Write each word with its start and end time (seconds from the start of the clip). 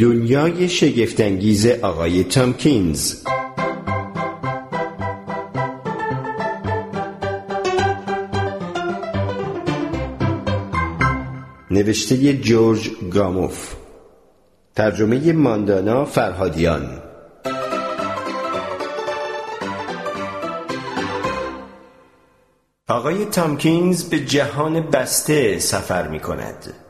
دنیای 0.00 0.68
شگفتانگیز 0.68 1.66
آقای 1.66 2.24
تامکینز 2.24 3.14
نوشته 11.70 12.32
جورج 12.32 12.90
گاموف. 13.12 13.74
ترجمه 14.74 15.32
ماندانا 15.32 16.04
فرهادیان. 16.04 17.02
آقای 22.88 23.24
تامکینز 23.24 24.04
به 24.04 24.20
جهان 24.20 24.80
بسته 24.80 25.58
سفر 25.58 26.08
می 26.08 26.20
کند 26.20 26.89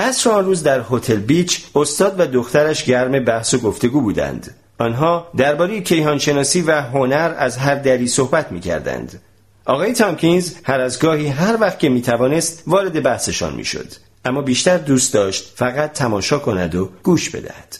عصر 0.00 0.30
آن 0.30 0.44
روز 0.44 0.62
در 0.62 0.84
هتل 0.90 1.16
بیچ 1.16 1.64
استاد 1.74 2.20
و 2.20 2.26
دخترش 2.26 2.84
گرم 2.84 3.24
بحث 3.24 3.54
و 3.54 3.58
گفتگو 3.58 4.00
بودند. 4.00 4.54
آنها 4.78 5.28
درباره 5.36 5.80
کیهانشناسی 5.80 6.62
و 6.62 6.80
هنر 6.80 7.34
از 7.38 7.56
هر 7.56 7.74
دری 7.74 8.08
صحبت 8.08 8.52
می 8.52 8.60
کردند 8.60 9.20
آقای 9.64 9.92
تامکینز 9.92 10.54
هر 10.64 10.80
از 10.80 10.98
گاهی 10.98 11.26
هر 11.26 11.56
وقت 11.60 11.78
که 11.78 11.88
می 11.88 12.02
توانست 12.02 12.62
وارد 12.66 13.02
بحثشان 13.02 13.54
می 13.54 13.64
شد. 13.64 13.86
اما 14.24 14.42
بیشتر 14.42 14.78
دوست 14.78 15.14
داشت 15.14 15.52
فقط 15.56 15.92
تماشا 15.92 16.38
کند 16.38 16.74
و 16.74 16.90
گوش 17.02 17.30
بدهد. 17.30 17.76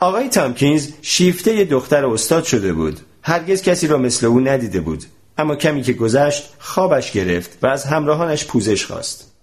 آقای 0.00 0.28
تامکینز 0.28 0.88
شیفته 1.02 1.64
دختر 1.64 2.06
استاد 2.06 2.44
شده 2.44 2.72
بود. 2.72 3.00
هرگز 3.22 3.62
کسی 3.62 3.86
را 3.86 3.98
مثل 3.98 4.26
او 4.26 4.40
ندیده 4.40 4.80
بود. 4.80 5.04
اما 5.38 5.56
کمی 5.56 5.82
که 5.82 5.92
گذشت 5.92 6.54
خوابش 6.58 7.12
گرفت 7.12 7.58
و 7.62 7.66
از 7.66 7.84
همراهانش 7.84 8.44
پوزش 8.44 8.86
خواست. 8.86 9.33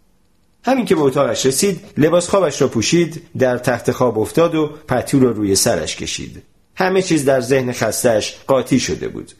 همین 0.64 0.86
که 0.86 0.96
به 0.96 1.02
اتاقش 1.02 1.46
رسید 1.46 1.82
لباس 1.98 2.30
خوابش 2.30 2.62
را 2.62 2.68
پوشید 2.68 3.22
در 3.38 3.58
تخت 3.58 3.92
خواب 3.92 4.20
افتاد 4.20 4.56
و 4.56 4.70
پتو 4.88 5.20
را 5.20 5.32
روی 5.32 5.56
سرش 5.56 5.96
کشید 5.96 6.44
همه 6.76 7.02
چیز 7.02 7.26
در 7.26 7.42
ذهن 7.42 7.72
خستش 7.72 8.36
قاطی 8.48 8.80
شده 8.80 9.08
بود 9.08 9.32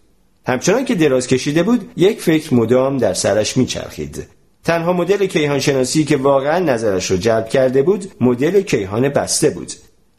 همچنان 0.48 0.86
که 0.86 0.96
دراز 0.96 1.28
کشیده 1.28 1.64
بود 1.64 1.92
یک 1.98 2.22
فکر 2.22 2.54
مدام 2.54 2.98
در 2.98 3.14
سرش 3.14 3.58
میچرخید 3.58 4.28
تنها 4.64 4.94
مدل 4.94 5.26
کیهان 5.26 5.60
شناسی 5.60 6.04
که 6.04 6.18
واقعا 6.18 6.60
نظرش 6.60 7.12
را 7.12 7.18
جلب 7.18 7.50
کرده 7.50 7.82
بود 7.82 8.12
مدل 8.22 8.62
کیهان 8.62 9.10
بسته 9.10 9.50
بود 9.50 9.72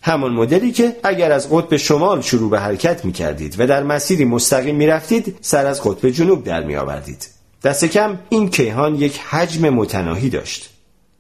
همان 0.03 0.33
مدلی 0.33 0.73
که 0.73 0.97
اگر 1.05 1.33
از 1.33 1.51
قطب 1.51 1.77
شمال 1.77 2.21
شروع 2.21 2.51
به 2.51 2.61
حرکت 2.61 3.05
می 3.05 3.13
کردید 3.13 3.55
و 3.59 3.67
در 3.67 3.83
مسیری 3.83 4.25
مستقیم 4.25 4.77
می 4.77 4.87
رفتید 4.87 5.37
سر 5.41 5.67
از 5.67 5.83
قطب 5.83 6.09
جنوب 6.09 6.45
در 6.45 6.65
می 6.65 6.77
آوردید. 6.77 7.29
دست 7.65 7.85
کم 7.85 8.19
این 8.29 8.51
کیهان 8.51 8.95
یک 8.95 9.19
حجم 9.19 9.69
متناهی 9.69 10.31
داشت. 10.31 10.72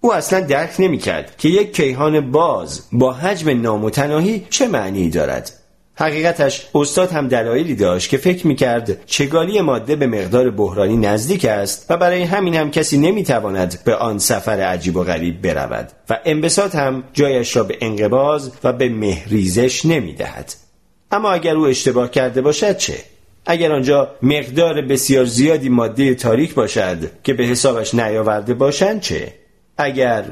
او 0.05 0.14
اصلا 0.14 0.41
درک 0.41 0.75
نمی 0.78 0.98
کرد 0.98 1.36
که 1.39 1.48
یک 1.48 1.77
کیهان 1.77 2.31
باز 2.31 2.83
با 2.92 3.12
حجم 3.12 3.61
نامتناهی 3.61 4.47
چه 4.50 4.69
معنی 4.69 5.11
دارد. 5.11 5.53
حقیقتش 5.95 6.69
استاد 6.75 7.11
هم 7.11 7.28
دلایلی 7.28 7.75
داشت 7.75 8.11
که 8.11 8.17
فکر 8.17 8.47
می 8.47 8.55
کرد 8.55 9.06
چگالی 9.06 9.61
ماده 9.61 9.97
به 9.97 10.06
مقدار 10.06 10.50
بحرانی 10.50 10.97
نزدیک 10.97 11.45
است 11.45 11.86
و 11.91 11.97
برای 11.97 12.23
همین 12.23 12.55
هم 12.55 12.70
کسی 12.70 12.98
نمی 12.98 13.25
تواند 13.25 13.78
به 13.84 13.95
آن 13.95 14.19
سفر 14.19 14.61
عجیب 14.61 14.97
و 14.97 15.05
غریب 15.05 15.42
برود 15.42 15.92
و 16.11 16.19
انبساط 16.25 16.75
هم 16.75 17.05
جایش 17.12 17.56
را 17.56 17.64
به 17.64 17.78
انقباز 17.80 18.53
و 18.64 18.73
به 18.73 18.89
مهریزش 18.89 19.86
نمی 19.86 20.12
دهد. 20.12 20.55
اما 21.12 21.30
اگر 21.30 21.56
او 21.56 21.67
اشتباه 21.67 22.11
کرده 22.11 22.41
باشد 22.41 22.77
چه؟ 22.77 22.95
اگر 23.47 23.73
آنجا 23.73 24.08
مقدار 24.23 24.83
بسیار 24.83 25.25
زیادی 25.25 25.69
ماده 25.69 26.14
تاریک 26.14 26.55
باشد 26.55 26.98
که 27.23 27.34
به 27.34 27.45
حسابش 27.45 27.95
نیاورده 27.95 28.55
باشند 28.55 29.00
چه؟ 29.00 29.41
اگر 29.78 30.24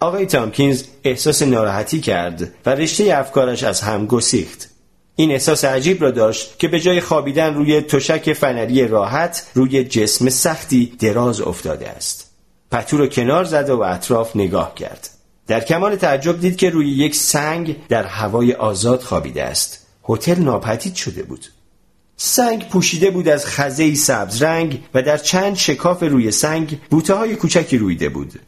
آقای 0.00 0.26
تامکینز 0.26 0.84
احساس 1.04 1.42
ناراحتی 1.42 2.00
کرد 2.00 2.54
و 2.66 2.70
رشته 2.70 3.18
افکارش 3.18 3.62
از 3.62 3.80
هم 3.80 4.06
گسیخت. 4.06 4.70
این 5.16 5.30
احساس 5.30 5.64
عجیب 5.64 6.02
را 6.02 6.10
داشت 6.10 6.58
که 6.58 6.68
به 6.68 6.80
جای 6.80 7.00
خوابیدن 7.00 7.54
روی 7.54 7.80
تشک 7.80 8.32
فنری 8.32 8.88
راحت 8.88 9.46
روی 9.54 9.84
جسم 9.84 10.28
سختی 10.28 10.96
دراز 10.98 11.40
افتاده 11.40 11.88
است. 11.88 12.30
پتو 12.70 12.96
را 12.96 13.06
کنار 13.06 13.44
زد 13.44 13.70
و 13.70 13.80
اطراف 13.80 14.36
نگاه 14.36 14.74
کرد. 14.74 15.08
در 15.46 15.60
کمال 15.60 15.96
تعجب 15.96 16.40
دید 16.40 16.56
که 16.56 16.70
روی 16.70 16.90
یک 16.90 17.14
سنگ 17.14 17.76
در 17.88 18.04
هوای 18.04 18.52
آزاد 18.52 19.00
خوابیده 19.00 19.42
است. 19.44 19.89
هتل 20.08 20.42
ناپدید 20.42 20.94
شده 20.94 21.22
بود. 21.22 21.46
سنگ 22.16 22.68
پوشیده 22.68 23.10
بود 23.10 23.28
از 23.28 23.46
خزه 23.46 23.94
سبز 23.94 24.42
رنگ 24.42 24.82
و 24.94 25.02
در 25.02 25.16
چند 25.16 25.56
شکاف 25.56 26.02
روی 26.02 26.30
سنگ 26.30 26.80
بوته 26.90 27.14
های 27.14 27.36
کوچکی 27.36 27.78
رویده 27.78 28.08
بود. 28.08 28.40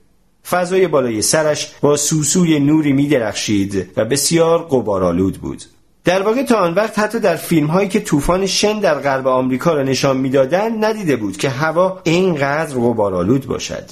فضای 0.51 0.89
بالای 0.89 1.23
سرش 1.23 1.73
با 1.81 1.97
سوسوی 1.97 2.61
نوری 2.61 2.93
می 2.93 3.09
درخشید 3.09 3.91
و 3.97 4.05
بسیار 4.05 4.67
قبارالود 4.71 5.39
بود. 5.39 5.63
در 6.05 6.23
واقع 6.23 6.43
تا 6.43 6.57
آن 6.57 6.75
وقت 6.75 6.99
حتی 6.99 7.21
در 7.21 7.37
فیلم 7.37 7.67
هایی 7.67 7.89
که 7.89 8.01
طوفان 8.01 8.47
شن 8.47 8.81
در 8.81 8.95
غرب 8.95 9.27
آمریکا 9.27 9.75
را 9.75 9.83
نشان 9.83 10.17
می‌دادند 10.17 10.85
ندیده 10.85 11.17
بود 11.17 11.37
که 11.37 11.49
هوا 11.49 12.01
اینقدر 12.05 12.75
غبارآلود 12.75 13.47
باشد. 13.47 13.85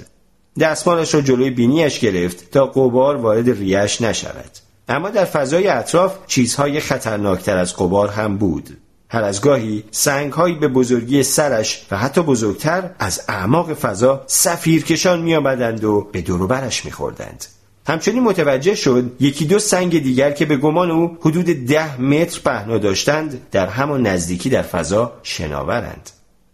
دستمالش 0.60 1.14
را 1.14 1.20
جلوی 1.20 1.50
بینیش 1.50 2.00
گرفت 2.00 2.50
تا 2.50 2.66
قبار 2.66 3.16
وارد 3.16 3.50
ریش 3.50 4.00
نشود. 4.00 4.69
اما 4.90 5.10
در 5.10 5.24
فضای 5.24 5.68
اطراف 5.68 6.16
چیزهای 6.26 6.80
خطرناکتر 6.80 7.56
از 7.56 7.76
قبار 7.76 8.08
هم 8.08 8.36
بود. 8.36 8.76
هر 9.08 9.22
از 9.22 9.40
گاهی 9.40 9.84
سنگهایی 9.90 10.54
به 10.54 10.68
بزرگی 10.68 11.22
سرش 11.22 11.86
و 11.90 11.96
حتی 11.96 12.22
بزرگتر 12.22 12.90
از 12.98 13.20
اعماق 13.28 13.74
فضا 13.74 14.24
سفیرکشان 14.26 15.20
می 15.22 15.34
آمدند 15.34 15.84
و 15.84 16.08
به 16.12 16.20
دوروبرش 16.20 16.84
می 16.84 16.90
خوردند. 16.90 17.44
همچنین 17.86 18.22
متوجه 18.22 18.74
شد 18.74 19.12
یکی 19.20 19.44
دو 19.44 19.58
سنگ 19.58 20.02
دیگر 20.02 20.30
که 20.30 20.46
به 20.46 20.56
گمان 20.56 20.90
او 20.90 21.18
حدود 21.20 21.46
ده 21.46 22.00
متر 22.00 22.40
پهنا 22.44 22.78
داشتند 22.78 23.40
در 23.50 23.66
همان 23.66 24.06
نزدیکی 24.06 24.50
در 24.50 24.62
فضا 24.62 25.12
شناورند. 25.22 26.10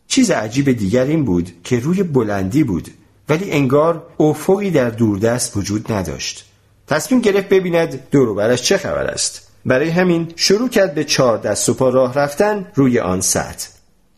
چیز 0.09 0.31
عجیب 0.31 0.73
دیگر 0.73 1.05
این 1.05 1.25
بود 1.25 1.51
که 1.65 1.81
روی 1.81 2.03
بلندی 2.03 2.65
بود 2.65 2.89
ولی 3.29 3.51
انگار 3.51 4.07
افقی 4.21 4.71
در 4.71 4.91
دوردست 4.91 5.57
وجود 5.57 5.93
نداشت. 5.93 6.45
تصمیم 6.89 7.21
گرفت 7.21 7.49
ببیند 7.49 8.01
دوروبرش 8.11 8.63
چه 8.63 8.79
خبر 8.79 9.07
است. 9.07 9.49
برای 9.67 9.89
همین 9.89 10.33
شروع 10.37 10.69
کرد 10.69 10.95
به 10.95 11.05
چهار 11.05 11.39
دست 11.39 11.69
و 11.69 11.75
پا 11.75 11.89
راه 11.89 12.15
رفتن 12.15 12.67
روی 12.75 12.99
آن 12.99 13.21
سطح. 13.21 13.69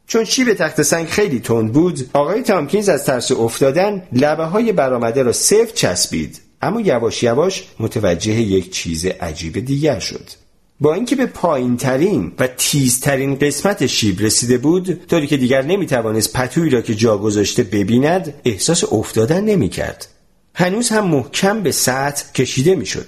چون 0.07 0.25
شیب 0.25 0.55
تخت 0.55 0.83
سنگ 0.83 1.07
خیلی 1.07 1.41
تند 1.41 1.73
بود 1.73 2.11
آقای 2.13 2.43
تامکینز 2.43 2.89
از 2.89 3.05
ترس 3.05 3.33
افتادن 3.33 4.03
لبه 4.13 4.45
های 4.45 4.73
برآمده 4.73 5.23
را 5.23 5.33
سفت 5.33 5.75
چسبید. 5.75 6.41
اما 6.63 6.81
یواش 6.81 7.23
یواش 7.23 7.65
متوجه 7.81 8.33
یک 8.33 8.73
چیز 8.73 9.07
عجیب 9.07 9.65
دیگر 9.65 9.99
شد. 9.99 10.31
با 10.81 10.95
اینکه 10.95 11.17
به 11.17 11.27
پایین 11.27 11.77
ترین 11.77 12.33
و 12.39 12.47
تیزترین 12.47 13.39
قسمت 13.39 13.87
شیب 13.87 14.21
رسیده 14.21 14.59
بود 14.59 15.07
طوری 15.07 15.27
که 15.27 15.37
دیگر 15.37 15.63
نمی‌توانست 15.63 16.33
پتویی 16.33 16.71
را 16.71 16.81
که 16.81 16.95
جا 16.95 17.19
گذاشته 17.19 17.63
ببیند 17.63 18.35
احساس 18.45 18.93
افتادن 18.93 19.45
نمی‌کرد. 19.45 20.09
هنوز 20.61 20.89
هم 20.89 21.07
محکم 21.07 21.63
به 21.63 21.73
سطح 21.73 22.33
کشیده 22.33 22.75
می‌شد. 22.75 23.07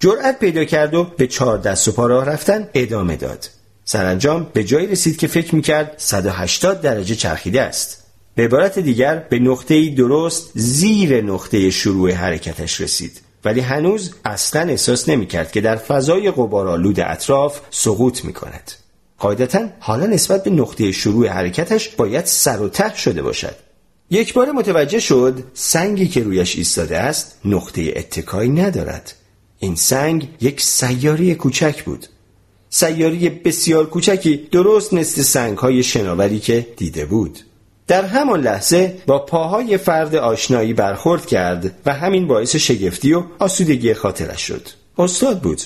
جرأت 0.00 0.38
پیدا 0.38 0.64
کرد 0.64 0.94
و 0.94 1.04
به 1.04 1.26
چهار 1.26 1.58
دست 1.58 1.88
و 1.88 1.92
پا 1.92 2.06
راه 2.06 2.24
رفتن 2.24 2.68
ادامه 2.74 3.16
داد. 3.16 3.50
سرانجام 3.84 4.46
به 4.52 4.64
جایی 4.64 4.86
رسید 4.86 5.16
که 5.16 5.26
فکر 5.26 5.54
می‌کرد 5.54 5.94
180 5.96 6.80
درجه 6.80 7.14
چرخیده 7.14 7.62
است. 7.62 8.04
به 8.34 8.44
عبارت 8.44 8.78
دیگر 8.78 9.16
به 9.16 9.38
نقطه 9.38 9.94
درست 9.94 10.50
زیر 10.54 11.24
نقطه 11.24 11.70
شروع 11.70 12.10
حرکتش 12.10 12.80
رسید. 12.80 13.20
ولی 13.44 13.60
هنوز 13.60 14.14
اصلا 14.24 14.62
احساس 14.62 15.08
نمی‌کرد 15.08 15.52
که 15.52 15.60
در 15.60 15.76
فضای 15.76 16.30
غبارآلود 16.30 17.00
اطراف 17.00 17.60
سقوط 17.70 18.24
می‌کند. 18.24 18.72
قاعدتا 19.18 19.68
حالا 19.80 20.06
نسبت 20.06 20.44
به 20.44 20.50
نقطه 20.50 20.92
شروع 20.92 21.28
حرکتش 21.28 21.88
باید 21.88 22.24
سر 22.24 22.60
و 22.60 22.68
ته 22.68 22.96
شده 22.96 23.22
باشد. 23.22 23.67
یک 24.10 24.34
بار 24.34 24.52
متوجه 24.52 25.00
شد 25.00 25.42
سنگی 25.54 26.08
که 26.08 26.22
رویش 26.22 26.56
ایستاده 26.56 26.98
است 26.98 27.38
نقطه 27.44 27.92
اتکایی 27.96 28.50
ندارد. 28.50 29.14
این 29.58 29.74
سنگ 29.74 30.28
یک 30.40 30.60
سیاری 30.60 31.34
کوچک 31.34 31.84
بود. 31.84 32.06
سیاری 32.70 33.28
بسیار 33.28 33.86
کوچکی 33.86 34.48
درست 34.52 34.94
مثل 34.94 35.22
سنگ 35.22 35.58
های 35.58 35.82
شناوری 35.82 36.40
که 36.40 36.66
دیده 36.76 37.06
بود. 37.06 37.38
در 37.86 38.04
همان 38.04 38.40
لحظه 38.40 39.02
با 39.06 39.18
پاهای 39.18 39.78
فرد 39.78 40.14
آشنایی 40.14 40.72
برخورد 40.72 41.26
کرد 41.26 41.74
و 41.86 41.94
همین 41.94 42.26
باعث 42.26 42.56
شگفتی 42.56 43.12
و 43.12 43.22
آسودگی 43.38 43.94
خاطرش 43.94 44.42
شد. 44.46 44.68
استاد 44.98 45.42
بود. 45.42 45.62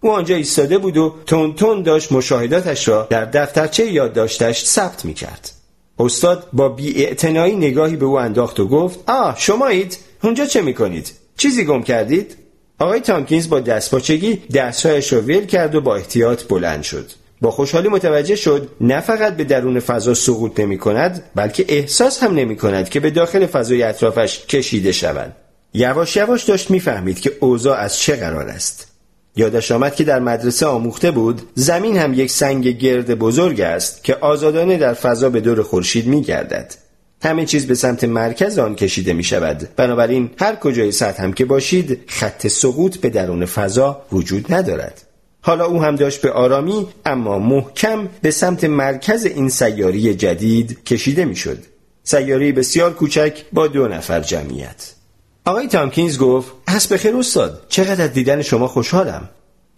او 0.00 0.10
آنجا 0.12 0.34
ایستاده 0.34 0.78
بود 0.78 0.96
و 0.96 1.14
تون 1.26 1.54
تون 1.54 1.82
داشت 1.82 2.12
مشاهداتش 2.12 2.88
را 2.88 3.06
در 3.10 3.24
دفترچه 3.24 3.92
یادداشتش 3.92 4.64
ثبت 4.64 5.04
می 5.04 5.14
کرد. 5.14 5.61
استاد 6.02 6.48
با 6.52 6.68
بی 6.68 7.16
نگاهی 7.36 7.96
به 7.96 8.06
او 8.06 8.18
انداخت 8.18 8.60
و 8.60 8.68
گفت 8.68 8.98
آه 9.06 9.36
شمایید؟ 9.38 9.98
اونجا 10.22 10.46
چه 10.46 10.62
می 10.62 10.74
کنید؟ 10.74 11.12
چیزی 11.36 11.64
گم 11.64 11.82
کردید؟ 11.82 12.36
آقای 12.78 13.00
تامکینز 13.00 13.48
با 13.48 13.60
دستپاچگی 13.60 14.36
دستهایش 14.54 15.12
را 15.12 15.20
ول 15.20 15.46
کرد 15.46 15.74
و 15.74 15.80
با 15.80 15.96
احتیاط 15.96 16.44
بلند 16.44 16.82
شد 16.82 17.10
با 17.40 17.50
خوشحالی 17.50 17.88
متوجه 17.88 18.36
شد 18.36 18.68
نه 18.80 19.00
فقط 19.00 19.36
به 19.36 19.44
درون 19.44 19.80
فضا 19.80 20.14
سقوط 20.14 20.60
نمی 20.60 20.78
کند 20.78 21.30
بلکه 21.34 21.64
احساس 21.68 22.22
هم 22.22 22.34
نمی 22.34 22.56
کند 22.56 22.88
که 22.88 23.00
به 23.00 23.10
داخل 23.10 23.46
فضای 23.46 23.82
اطرافش 23.82 24.46
کشیده 24.46 24.92
شود 24.92 25.36
یواش 25.74 26.16
یواش 26.16 26.44
داشت 26.44 26.70
می‌فهمید 26.70 27.20
که 27.20 27.32
اوضاع 27.40 27.78
از 27.78 27.98
چه 27.98 28.16
قرار 28.16 28.48
است 28.48 28.91
یادش 29.36 29.72
آمد 29.72 29.94
که 29.94 30.04
در 30.04 30.20
مدرسه 30.20 30.66
آموخته 30.66 31.10
بود 31.10 31.42
زمین 31.54 31.96
هم 31.96 32.14
یک 32.14 32.30
سنگ 32.30 32.68
گرد 32.68 33.14
بزرگ 33.14 33.60
است 33.60 34.04
که 34.04 34.14
آزادانه 34.14 34.76
در 34.76 34.94
فضا 34.94 35.30
به 35.30 35.40
دور 35.40 35.62
خورشید 35.62 36.06
می 36.06 36.22
گردد. 36.22 36.74
همه 37.22 37.46
چیز 37.46 37.66
به 37.66 37.74
سمت 37.74 38.04
مرکز 38.04 38.58
آن 38.58 38.74
کشیده 38.74 39.12
می 39.12 39.24
شود 39.24 39.68
بنابراین 39.76 40.30
هر 40.38 40.54
کجای 40.54 40.92
سطح 40.92 41.22
هم 41.22 41.32
که 41.32 41.44
باشید 41.44 42.00
خط 42.06 42.46
سقوط 42.46 42.96
به 42.96 43.10
درون 43.10 43.46
فضا 43.46 44.02
وجود 44.12 44.54
ندارد. 44.54 45.02
حالا 45.40 45.66
او 45.66 45.82
هم 45.82 45.96
داشت 45.96 46.20
به 46.20 46.32
آرامی 46.32 46.86
اما 47.06 47.38
محکم 47.38 48.08
به 48.22 48.30
سمت 48.30 48.64
مرکز 48.64 49.24
این 49.24 49.48
سیاری 49.48 50.14
جدید 50.14 50.84
کشیده 50.84 51.24
می 51.24 51.36
شد 51.36 51.58
سیاری 52.02 52.52
بسیار 52.52 52.92
کوچک 52.92 53.42
با 53.52 53.66
دو 53.66 53.88
نفر 53.88 54.20
جمعیت. 54.20 54.92
آقای 55.44 55.68
تامکینز 55.68 56.18
گفت 56.18 56.52
حسب 56.68 56.96
خیر 56.96 57.16
استاد 57.16 57.66
چقدر 57.68 58.06
دیدن 58.06 58.42
شما 58.42 58.68
خوشحالم. 58.68 59.28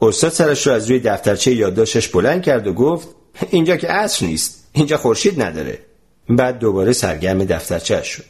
استاد 0.00 0.32
سرش 0.32 0.66
را 0.66 0.74
از 0.74 0.90
روی 0.90 0.98
دفترچه 0.98 1.54
یادداشتش 1.54 2.08
بلند 2.08 2.42
کرد 2.42 2.66
و 2.66 2.72
گفت 2.72 3.08
اینجا 3.50 3.76
که 3.76 3.88
عصر 3.88 4.26
نیست 4.26 4.68
اینجا 4.72 4.96
خورشید 4.96 5.42
نداره. 5.42 5.78
بعد 6.28 6.58
دوباره 6.58 6.92
سرگرم 6.92 7.44
دفترچه 7.44 8.02
شد. 8.02 8.24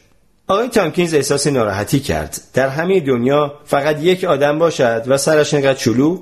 آقای 0.47 0.67
تامکینز 0.67 1.13
احساس 1.13 1.47
ناراحتی 1.47 1.99
کرد. 1.99 2.41
در 2.53 2.69
همه 2.69 2.99
دنیا 2.99 3.59
فقط 3.65 4.03
یک 4.03 4.23
آدم 4.23 4.59
باشد 4.59 5.03
و 5.07 5.17
سرش 5.17 5.53
نقدر 5.53 5.73
چلوغ؟ 5.73 6.19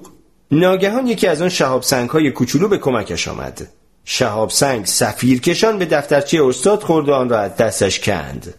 ناگهان 0.52 1.08
یکی 1.08 1.28
از 1.28 1.42
آن 1.42 1.50
شهاب 1.50 1.84
های 1.84 2.32
کوچولو 2.32 2.68
به 2.68 2.78
کمکش 2.78 3.28
آمد. 3.28 3.68
شهاب 4.06 4.50
سنگ 4.50 4.86
سفیر 4.86 5.42
کشان 5.42 5.80
به 5.80 5.86
دفترچه 5.86 6.44
استاد 6.46 6.84
خورد 6.84 7.10
و 7.10 7.14
آن 7.14 7.30
را 7.30 7.40
از 7.40 7.56
دستش 7.56 8.00
کند. 8.00 8.54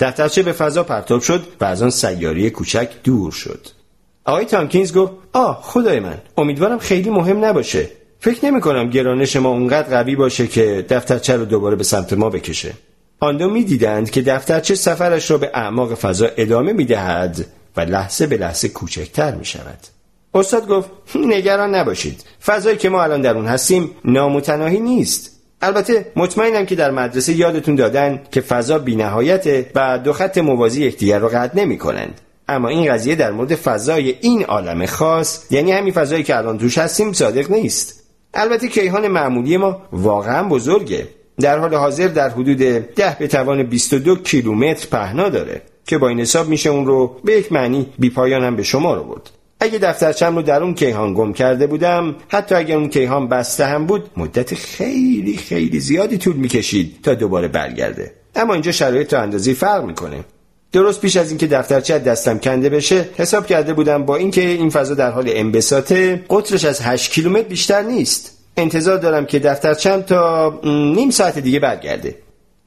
دفترچه 0.00 0.42
به 0.42 0.52
فضا 0.52 0.82
پرتاب 0.82 1.20
شد 1.20 1.46
و 1.60 1.64
از 1.64 1.82
آن 1.82 1.90
سیاره 1.90 2.50
کوچک 2.50 2.88
دور 3.04 3.32
شد. 3.32 3.66
آقای 4.24 4.44
تامکینز 4.44 4.92
گفت 4.92 5.12
آه 5.32 5.60
خدای 5.62 6.00
من 6.00 6.18
امیدوارم 6.36 6.78
خیلی 6.78 7.10
مهم 7.10 7.44
نباشه. 7.44 7.90
فکر 8.20 8.46
نمی 8.46 8.60
کنم 8.60 8.90
گرانش 8.90 9.36
ما 9.36 9.48
اونقدر 9.48 9.88
قوی 9.88 10.16
باشه 10.16 10.46
که 10.46 10.86
دفترچه 10.88 11.36
رو 11.36 11.44
دوباره 11.44 11.76
به 11.76 11.84
سمت 11.84 12.12
ما 12.12 12.30
بکشه. 12.30 12.72
آن 13.20 13.36
دو 13.36 13.50
می 13.50 13.64
دیدند 13.64 14.10
که 14.10 14.22
دفترچه 14.22 14.74
سفرش 14.74 15.30
را 15.30 15.38
به 15.38 15.50
اعماق 15.54 15.94
فضا 15.94 16.28
ادامه 16.36 16.72
می 16.72 16.84
دهد 16.84 17.46
و 17.76 17.80
لحظه 17.80 18.26
به 18.26 18.36
لحظه 18.36 18.68
کوچکتر 18.68 19.34
می 19.34 19.44
شود. 19.44 19.78
استاد 20.34 20.68
گفت 20.68 20.90
نگران 21.14 21.74
نباشید. 21.74 22.24
فضایی 22.44 22.76
که 22.76 22.88
ما 22.88 23.02
الان 23.02 23.20
در 23.20 23.34
اون 23.34 23.46
هستیم 23.46 23.90
نامتناهی 24.04 24.80
نیست. 24.80 25.37
البته 25.62 26.06
مطمئنم 26.16 26.66
که 26.66 26.74
در 26.74 26.90
مدرسه 26.90 27.32
یادتون 27.32 27.74
دادن 27.74 28.20
که 28.30 28.40
فضا 28.40 28.78
بینهایته 28.78 29.70
و 29.74 29.98
دو 29.98 30.12
خط 30.12 30.38
موازی 30.38 30.84
یکدیگر 30.84 31.18
رو 31.18 31.28
قطع 31.28 31.60
نمی 31.60 31.78
کنند. 31.78 32.20
اما 32.48 32.68
این 32.68 32.92
قضیه 32.92 33.14
در 33.14 33.30
مورد 33.30 33.54
فضای 33.54 34.14
این 34.20 34.44
عالم 34.44 34.86
خاص 34.86 35.52
یعنی 35.52 35.72
همین 35.72 35.92
فضایی 35.92 36.22
که 36.22 36.36
الان 36.36 36.58
توش 36.58 36.78
هستیم 36.78 37.12
صادق 37.12 37.50
نیست. 37.50 38.04
البته 38.34 38.68
کیهان 38.68 39.08
معمولی 39.08 39.56
ما 39.56 39.82
واقعا 39.92 40.48
بزرگه. 40.48 41.08
در 41.40 41.58
حال 41.58 41.74
حاضر 41.74 42.08
در 42.08 42.28
حدود 42.28 42.56
ده 42.56 43.16
به 43.18 43.26
توان 43.26 43.62
22 43.62 44.16
کیلومتر 44.16 44.86
پهنا 44.90 45.28
داره 45.28 45.62
که 45.86 45.98
با 45.98 46.08
این 46.08 46.20
حساب 46.20 46.48
میشه 46.48 46.70
اون 46.70 46.86
رو 46.86 47.16
به 47.24 47.32
یک 47.32 47.52
معنی 47.52 47.86
بیپایان 47.98 48.42
هم 48.44 48.56
به 48.56 48.62
شما 48.62 48.94
رو 48.94 49.04
برد. 49.04 49.30
اگه 49.60 49.78
دفترچم 49.78 50.36
رو 50.36 50.42
در 50.42 50.62
اون 50.62 50.74
کیهان 50.74 51.14
گم 51.14 51.32
کرده 51.32 51.66
بودم 51.66 52.16
حتی 52.28 52.54
اگر 52.54 52.76
اون 52.76 52.88
کیهان 52.88 53.28
بسته 53.28 53.64
هم 53.64 53.86
بود 53.86 54.10
مدت 54.16 54.54
خیلی 54.54 55.36
خیلی 55.36 55.80
زیادی 55.80 56.18
طول 56.18 56.36
می‌کشید 56.36 56.98
تا 57.02 57.14
دوباره 57.14 57.48
برگرده. 57.48 58.12
اما 58.36 58.52
اینجا 58.52 58.72
شرایط 58.72 59.08
تا 59.08 59.20
اندازی 59.20 59.54
فرق 59.54 59.84
می‌کنه. 59.84 60.24
درست 60.72 61.00
پیش 61.00 61.16
از 61.16 61.28
اینکه 61.28 61.46
دفترچه 61.46 61.98
دستم 61.98 62.38
کنده 62.38 62.68
بشه 62.68 63.08
حساب 63.16 63.46
کرده 63.46 63.74
بودم 63.74 64.04
با 64.04 64.16
اینکه 64.16 64.40
این 64.40 64.70
فضا 64.70 64.94
در 64.94 65.10
حال 65.10 65.24
انبساطه 65.28 66.24
قطرش 66.30 66.64
از 66.64 66.80
8 66.82 67.10
کیلومتر 67.10 67.48
بیشتر 67.48 67.82
نیست. 67.82 68.38
انتظار 68.56 68.96
دارم 68.96 69.26
که 69.26 69.38
دفترچم 69.38 70.02
تا 70.02 70.54
نیم 70.64 71.10
ساعت 71.10 71.38
دیگه 71.38 71.60
برگرده. 71.60 72.14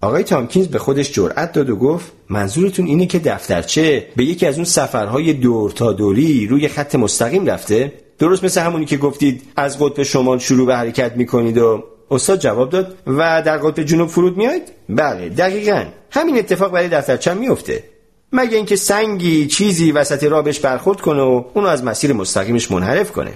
آقای 0.01 0.23
تامکینز 0.23 0.67
به 0.67 0.79
خودش 0.79 1.11
جرأت 1.11 1.51
داد 1.51 1.69
و 1.69 1.75
گفت 1.75 2.11
منظورتون 2.29 2.85
اینه 2.85 3.05
که 3.05 3.19
دفترچه 3.19 4.07
به 4.15 4.23
یکی 4.23 4.45
از 4.45 4.55
اون 4.55 4.65
سفرهای 4.65 5.33
دور 5.33 5.71
تا 5.71 5.93
دوری 5.93 6.47
روی 6.47 6.67
خط 6.67 6.95
مستقیم 6.95 7.45
رفته؟ 7.45 7.93
درست 8.19 8.43
مثل 8.43 8.61
همونی 8.61 8.85
که 8.85 8.97
گفتید 8.97 9.41
از 9.55 9.79
قطب 9.79 10.03
شمال 10.03 10.39
شروع 10.39 10.67
به 10.67 10.75
حرکت 10.75 11.15
می‌کنید 11.15 11.57
و 11.57 11.83
استاد 12.11 12.39
جواب 12.39 12.69
داد 12.69 12.97
و 13.07 13.41
در 13.45 13.57
قطب 13.57 13.83
جنوب 13.83 14.09
فرود 14.09 14.37
میاید 14.37 14.61
بله 14.89 15.29
دقیقا. 15.29 15.85
همین 16.11 16.37
اتفاق 16.37 16.71
برای 16.71 16.87
دفترچم 16.87 17.37
میفته 17.37 17.83
مگه 18.31 18.57
اینکه 18.57 18.75
سنگی 18.75 19.47
چیزی 19.47 19.91
وسط 19.91 20.23
رابش 20.23 20.59
برخورد 20.59 21.01
کنه 21.01 21.21
و 21.21 21.43
اونو 21.53 21.67
از 21.67 21.83
مسیر 21.83 22.13
مستقیمش 22.13 22.71
منحرف 22.71 23.11
کنه؟ 23.11 23.31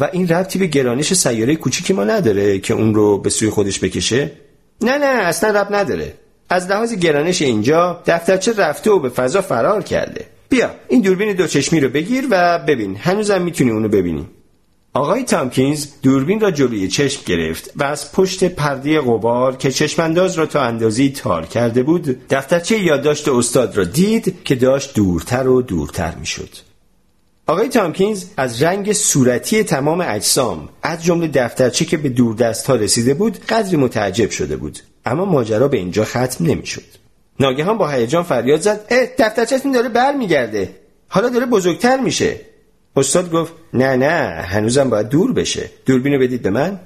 و 0.00 0.08
این 0.12 0.28
ربطی 0.28 0.58
به 0.58 0.66
گرانش 0.66 1.14
سیاره 1.14 1.56
کوچیکی 1.56 1.92
ما 1.92 2.04
نداره 2.04 2.58
که 2.58 2.74
اون 2.74 2.94
رو 2.94 3.18
به 3.18 3.30
سوی 3.30 3.50
خودش 3.50 3.84
بکشه؟ 3.84 4.30
نه 4.82 4.98
نه 4.98 5.06
اصلا 5.06 5.60
رب 5.60 5.74
نداره. 5.74 6.14
از 6.48 6.70
لحاظ 6.70 6.92
گرانش 6.92 7.42
اینجا 7.42 8.02
دفترچه 8.06 8.52
رفته 8.52 8.90
و 8.90 8.98
به 8.98 9.08
فضا 9.08 9.40
فرار 9.40 9.82
کرده. 9.82 10.26
بیا 10.48 10.70
این 10.88 11.00
دوربین 11.00 11.36
دو 11.36 11.46
چشمی 11.46 11.80
رو 11.80 11.88
بگیر 11.88 12.26
و 12.30 12.58
ببین. 12.58 12.96
هنوزم 12.96 13.42
می‌تونی 13.42 13.70
اونو 13.70 13.88
ببینی. 13.88 14.26
آقای 14.94 15.24
تامکینز 15.24 15.86
دوربین 16.02 16.40
را 16.40 16.50
جلوی 16.50 16.88
چشم 16.88 17.22
گرفت 17.26 17.70
و 17.76 17.84
از 17.84 18.12
پشت 18.12 18.44
پرده 18.44 19.00
غبار 19.00 19.56
که 19.56 19.70
چشمانداز 19.70 20.38
را 20.38 20.46
تا 20.46 20.62
اندازی 20.62 21.10
تار 21.10 21.46
کرده 21.46 21.82
بود 21.82 22.28
دفترچه 22.28 22.78
یادداشت 22.78 23.28
استاد 23.28 23.76
را 23.76 23.84
دید 23.84 24.44
که 24.44 24.54
داشت 24.54 24.94
دورتر 24.94 25.48
و 25.48 25.62
دورتر 25.62 26.14
می‌شد. 26.20 26.69
آقای 27.50 27.68
تامکینز 27.68 28.24
از 28.36 28.62
رنگ 28.62 28.92
صورتی 28.92 29.64
تمام 29.64 30.00
اجسام 30.00 30.68
از 30.82 31.04
جمله 31.04 31.28
دفترچه 31.28 31.84
که 31.84 31.96
به 31.96 32.08
دوردست 32.08 32.66
ها 32.66 32.74
رسیده 32.74 33.14
بود 33.14 33.38
قدری 33.38 33.76
متعجب 33.76 34.30
شده 34.30 34.56
بود. 34.56 34.78
اما 35.06 35.24
ماجرا 35.24 35.68
به 35.68 35.76
اینجا 35.76 36.04
ختم 36.04 36.46
نمی‌شد. 36.46 36.82
ناگهان 37.40 37.78
با 37.78 37.88
هیجان 37.88 38.22
فریاد 38.22 38.60
زد 38.60 38.84
اه 38.90 39.06
دفترچهتون 39.18 39.72
داره 39.72 39.88
برمیگرده. 39.88 40.68
حالا 41.08 41.28
داره 41.28 41.46
بزرگتر 41.46 42.00
میشه. 42.00 42.40
استاد 42.96 43.32
گفت 43.32 43.52
نه 43.74 43.96
نه 43.96 44.42
هنوزم 44.42 44.90
باید 44.90 45.08
دور 45.08 45.32
بشه. 45.32 45.70
دوربین 45.86 46.12
رو 46.12 46.20
بدید 46.20 46.42
به 46.42 46.50
من. 46.50 46.80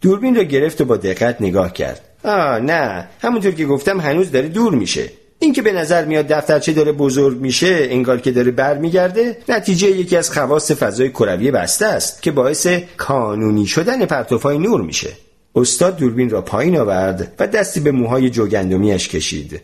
دوربین 0.00 0.36
رو 0.36 0.42
گرفت 0.42 0.80
و 0.80 0.84
با 0.84 0.96
دقت 0.96 1.36
نگاه 1.40 1.72
کرد. 1.72 2.00
آه 2.24 2.58
نه 2.58 3.08
همونطور 3.20 3.52
که 3.52 3.66
گفتم 3.66 4.00
هنوز 4.00 4.30
داره 4.30 4.48
دور 4.48 4.74
میشه. 4.74 5.10
این 5.50 5.54
که 5.54 5.62
به 5.62 5.72
نظر 5.72 6.04
میاد 6.04 6.26
دفترچه 6.26 6.72
داره 6.72 6.92
بزرگ 6.92 7.40
میشه 7.40 7.88
انگار 7.90 8.20
که 8.20 8.30
داره 8.30 8.50
برمیگرده 8.50 9.36
نتیجه 9.48 9.88
یکی 9.88 10.16
از 10.16 10.30
خواص 10.30 10.70
فضای 10.70 11.08
کروی 11.08 11.50
بسته 11.50 11.86
است 11.86 12.22
که 12.22 12.30
باعث 12.30 12.66
کانونی 12.96 13.66
شدن 13.66 14.06
پرتوفای 14.06 14.58
نور 14.58 14.80
میشه. 14.80 15.08
استاد 15.54 15.96
دوربین 15.96 16.30
را 16.30 16.42
پایین 16.42 16.76
آورد 16.76 17.34
و 17.38 17.46
دستی 17.46 17.80
به 17.80 17.92
موهای 17.92 18.30
جوگندمیش 18.30 19.08
کشید. 19.08 19.60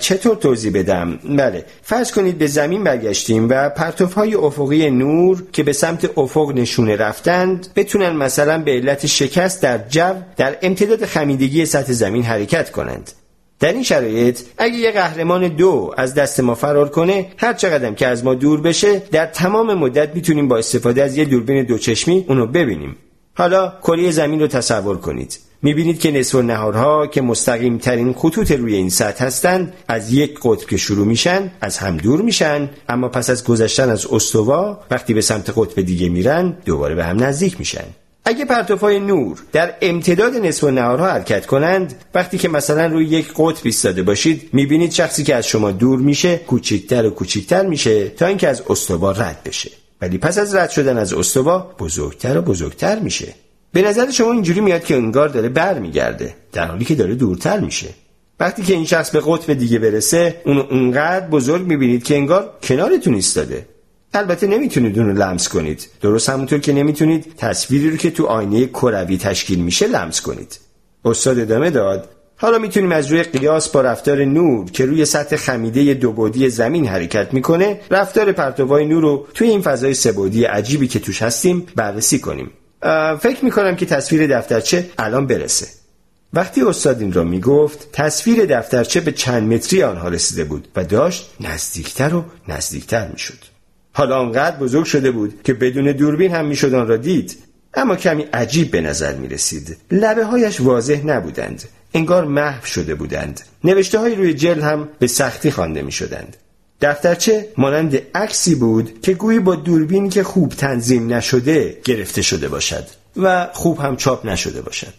چطور 0.00 0.36
توضیح 0.36 0.72
بدم؟ 0.74 1.18
بله 1.36 1.64
فرض 1.82 2.12
کنید 2.12 2.38
به 2.38 2.46
زمین 2.46 2.84
برگشتیم 2.84 3.48
و 3.48 3.68
پرتوهای 3.68 4.34
افقی 4.34 4.90
نور 4.90 5.42
که 5.52 5.62
به 5.62 5.72
سمت 5.72 6.18
افق 6.18 6.52
نشونه 6.54 6.96
رفتند 6.96 7.66
بتونن 7.76 8.10
مثلا 8.10 8.58
به 8.58 8.70
علت 8.70 9.06
شکست 9.06 9.62
در 9.62 9.78
جو 9.88 10.14
در 10.36 10.56
امتداد 10.62 11.04
خمیدگی 11.04 11.66
سطح 11.66 11.92
زمین 11.92 12.22
حرکت 12.22 12.70
کنند. 12.70 13.12
در 13.60 13.72
این 13.72 13.82
شرایط 13.82 14.40
اگه 14.58 14.74
یه 14.74 14.92
قهرمان 14.92 15.48
دو 15.48 15.94
از 15.96 16.14
دست 16.14 16.40
ما 16.40 16.54
فرار 16.54 16.88
کنه 16.88 17.26
هر 17.36 17.52
چقدر 17.52 17.92
که 17.92 18.06
از 18.06 18.24
ما 18.24 18.34
دور 18.34 18.60
بشه 18.60 18.98
در 18.98 19.26
تمام 19.26 19.74
مدت 19.74 20.14
می‌تونیم 20.14 20.48
با 20.48 20.58
استفاده 20.58 21.02
از 21.02 21.16
یه 21.16 21.24
دوربین 21.24 21.64
دوچشمی 21.64 22.24
اونو 22.28 22.46
ببینیم. 22.46 22.96
حالا 23.34 23.72
کره 23.82 24.10
زمین 24.10 24.40
رو 24.40 24.46
تصور 24.46 24.96
کنید. 24.96 25.38
می‌بینید 25.62 26.00
که 26.00 26.10
نصف 26.10 26.34
نهارها 26.34 27.06
که 27.06 27.22
مستقیم 27.22 27.78
ترین 27.78 28.12
خطوط 28.12 28.52
روی 28.52 28.74
این 28.74 28.90
سطح 28.90 29.24
هستند 29.24 29.72
از 29.88 30.12
یک 30.12 30.38
قطب 30.42 30.68
که 30.68 30.76
شروع 30.76 31.06
میشن 31.06 31.50
از 31.60 31.78
هم 31.78 31.96
دور 31.96 32.22
میشن 32.22 32.70
اما 32.88 33.08
پس 33.08 33.30
از 33.30 33.44
گذشتن 33.44 33.90
از 33.90 34.06
استوا 34.06 34.80
وقتی 34.90 35.14
به 35.14 35.20
سمت 35.20 35.52
قطب 35.56 35.82
دیگه 35.82 36.08
میرن 36.08 36.56
دوباره 36.64 36.94
به 36.94 37.04
هم 37.04 37.24
نزدیک 37.24 37.58
میشن. 37.58 37.84
اگه 38.28 38.44
پرتوهای 38.44 39.00
نور 39.00 39.38
در 39.52 39.74
امتداد 39.82 40.34
نصف 40.34 40.64
و 40.64 40.70
نهارها 40.70 41.06
حرکت 41.06 41.46
کنند 41.46 41.94
وقتی 42.14 42.38
که 42.38 42.48
مثلا 42.48 42.86
روی 42.86 43.04
یک 43.04 43.32
قطب 43.36 43.60
ایستاده 43.64 44.02
باشید 44.02 44.50
می‌بینید 44.52 44.92
شخصی 44.92 45.24
که 45.24 45.34
از 45.34 45.46
شما 45.46 45.70
دور 45.70 45.98
میشه 45.98 46.36
کوچکتر 46.36 47.06
و 47.06 47.10
کوچکتر 47.10 47.66
میشه 47.66 48.08
تا 48.08 48.26
اینکه 48.26 48.48
از 48.48 48.62
استوا 48.68 49.10
رد 49.10 49.40
بشه. 49.44 49.70
ولی 50.00 50.18
پس 50.18 50.38
از 50.38 50.54
رد 50.54 50.70
شدن 50.70 50.98
از 50.98 51.12
استوا 51.12 51.74
بزرگتر 51.78 52.38
و 52.38 52.42
بزرگتر 52.42 52.98
میشه. 52.98 53.34
به 53.72 53.82
نظر 53.82 54.10
شما 54.10 54.32
اینجوری 54.32 54.60
میاد 54.60 54.84
که 54.84 54.94
انگار 54.96 55.28
داره 55.28 55.48
برمیگرده 55.48 56.34
در 56.52 56.66
حالی 56.66 56.84
که 56.84 56.94
داره 56.94 57.14
دورتر 57.14 57.60
میشه. 57.60 57.88
وقتی 58.40 58.62
که 58.62 58.74
این 58.74 58.84
شخص 58.84 59.10
به 59.10 59.22
قطب 59.26 59.52
دیگه 59.52 59.78
برسه 59.78 60.40
اونو 60.44 60.60
اونقدر 60.70 61.26
بزرگ 61.26 61.66
می‌بینید 61.66 62.04
که 62.04 62.14
انگار 62.14 62.50
کنارتون 62.62 63.14
ایستاده. 63.14 63.66
البته 64.14 64.46
نمی‌تونید 64.46 64.98
اون 64.98 65.08
رو 65.08 65.22
لمس 65.22 65.48
کنید. 65.48 65.88
درست 66.00 66.28
همونطور 66.28 66.58
که 66.58 66.72
نمی‌تونید 66.72 67.34
تصویری 67.36 67.90
رو 67.90 67.96
که 67.96 68.10
تو 68.10 68.26
آینه 68.26 68.66
کروی 68.66 69.18
تشکیل 69.18 69.58
میشه 69.58 69.86
لمس 69.86 70.20
کنید. 70.20 70.58
استاد 71.04 71.38
ادامه 71.38 71.70
داد 71.70 72.08
حالا 72.36 72.58
می‌تونیم 72.58 72.92
از 72.92 73.06
روی 73.06 73.22
قیاس 73.22 73.68
با 73.68 73.80
رفتار 73.80 74.24
نور 74.24 74.70
که 74.70 74.86
روی 74.86 75.04
سطح 75.04 75.36
خمیده 75.36 75.94
دوبودی 75.94 76.50
زمین 76.50 76.86
حرکت 76.86 77.34
می‌کنه 77.34 77.80
رفتار 77.90 78.32
پرتوای 78.32 78.86
نور 78.86 79.02
رو 79.02 79.26
توی 79.34 79.48
این 79.48 79.62
فضای 79.62 79.94
سبودی 79.94 80.44
عجیبی 80.44 80.88
که 80.88 80.98
توش 80.98 81.22
هستیم 81.22 81.66
بررسی 81.76 82.18
کنیم. 82.18 82.50
فکر 83.20 83.44
می‌کنم 83.44 83.76
که 83.76 83.86
تصویر 83.86 84.38
دفترچه 84.38 84.90
الان 84.98 85.26
برسه. 85.26 85.66
وقتی 86.32 86.62
استاد 86.62 87.00
این 87.00 87.12
را 87.12 87.24
می‌گفت 87.24 87.88
تصویر 87.92 88.46
دفترچه 88.46 89.00
به 89.00 89.12
چند 89.12 89.52
متری 89.52 89.82
آنها 89.82 90.08
رسیده 90.08 90.44
بود 90.44 90.68
و 90.76 90.84
داشت 90.84 91.30
نزدیکتر 91.40 92.14
و 92.14 92.24
نزدیکتر 92.48 93.08
می‌شد. 93.08 93.55
حالا 93.96 94.18
آنقدر 94.18 94.56
بزرگ 94.56 94.84
شده 94.84 95.10
بود 95.10 95.40
که 95.44 95.54
بدون 95.54 95.92
دوربین 95.92 96.34
هم 96.34 96.46
می‌شد 96.46 96.74
آن 96.74 96.88
را 96.88 96.96
دید. 96.96 97.36
اما 97.74 97.96
کمی 97.96 98.22
عجیب 98.22 98.70
به 98.70 98.80
نظر 98.80 99.14
می 99.14 99.28
رسید 99.28 99.76
لبه 99.90 100.24
هایش 100.24 100.60
واضح 100.60 101.06
نبودند. 101.06 101.62
انگار 101.94 102.24
محو 102.24 102.66
شده 102.66 102.94
بودند. 102.94 103.40
نوشته 103.64 103.98
های 103.98 104.14
روی 104.14 104.34
جل 104.34 104.60
هم 104.60 104.88
به 104.98 105.06
سختی 105.06 105.50
خوانده 105.50 105.82
می 105.82 105.92
شدند 105.92 106.36
دفترچه 106.80 107.48
مانند 107.56 108.02
عکسی 108.14 108.54
بود 108.54 109.00
که 109.02 109.14
گویی 109.14 109.38
با 109.38 109.54
دوربینی 109.54 110.08
که 110.08 110.22
خوب 110.22 110.48
تنظیم 110.48 111.12
نشده 111.12 111.78
گرفته 111.84 112.22
شده 112.22 112.48
باشد 112.48 112.84
و 113.16 113.48
خوب 113.52 113.78
هم 113.78 113.96
چاپ 113.96 114.26
نشده 114.26 114.62
باشد. 114.62 114.94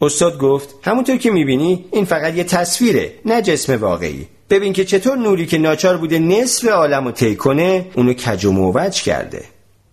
استاد 0.00 0.38
گفت 0.38 0.68
همونطور 0.82 1.16
که 1.16 1.30
می‌بینی 1.30 1.84
این 1.92 2.04
فقط 2.04 2.34
یه 2.34 2.44
تصویره 2.44 3.12
نه 3.24 3.42
جسم 3.42 3.74
واقعی. 3.76 4.26
ببین 4.50 4.72
که 4.72 4.84
چطور 4.84 5.18
نوری 5.18 5.46
که 5.46 5.58
ناچار 5.58 5.96
بوده 5.96 6.18
نصف 6.18 6.68
عالم 6.68 7.04
رو 7.04 7.12
طی 7.12 7.36
کنه 7.36 7.86
اونو 7.94 8.12
کج 8.12 8.44
و 8.44 8.52
موج 8.52 9.02
کرده. 9.02 9.44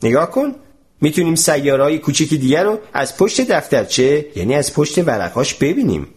نگاه 0.04 0.32
کن. 0.32 0.56
می‌تونیم 1.02 1.36
سیارهای 1.36 2.00
کوچیکی 2.00 2.38
دیگر 2.38 2.64
رو 2.64 2.80
از 2.94 3.18
پشت 3.18 3.42
دفترچه 3.42 4.26
یعنی 4.36 4.56
از 4.56 4.74
پشت 4.74 4.98
ورقاش 4.98 5.54
ببینیم. 5.54 6.08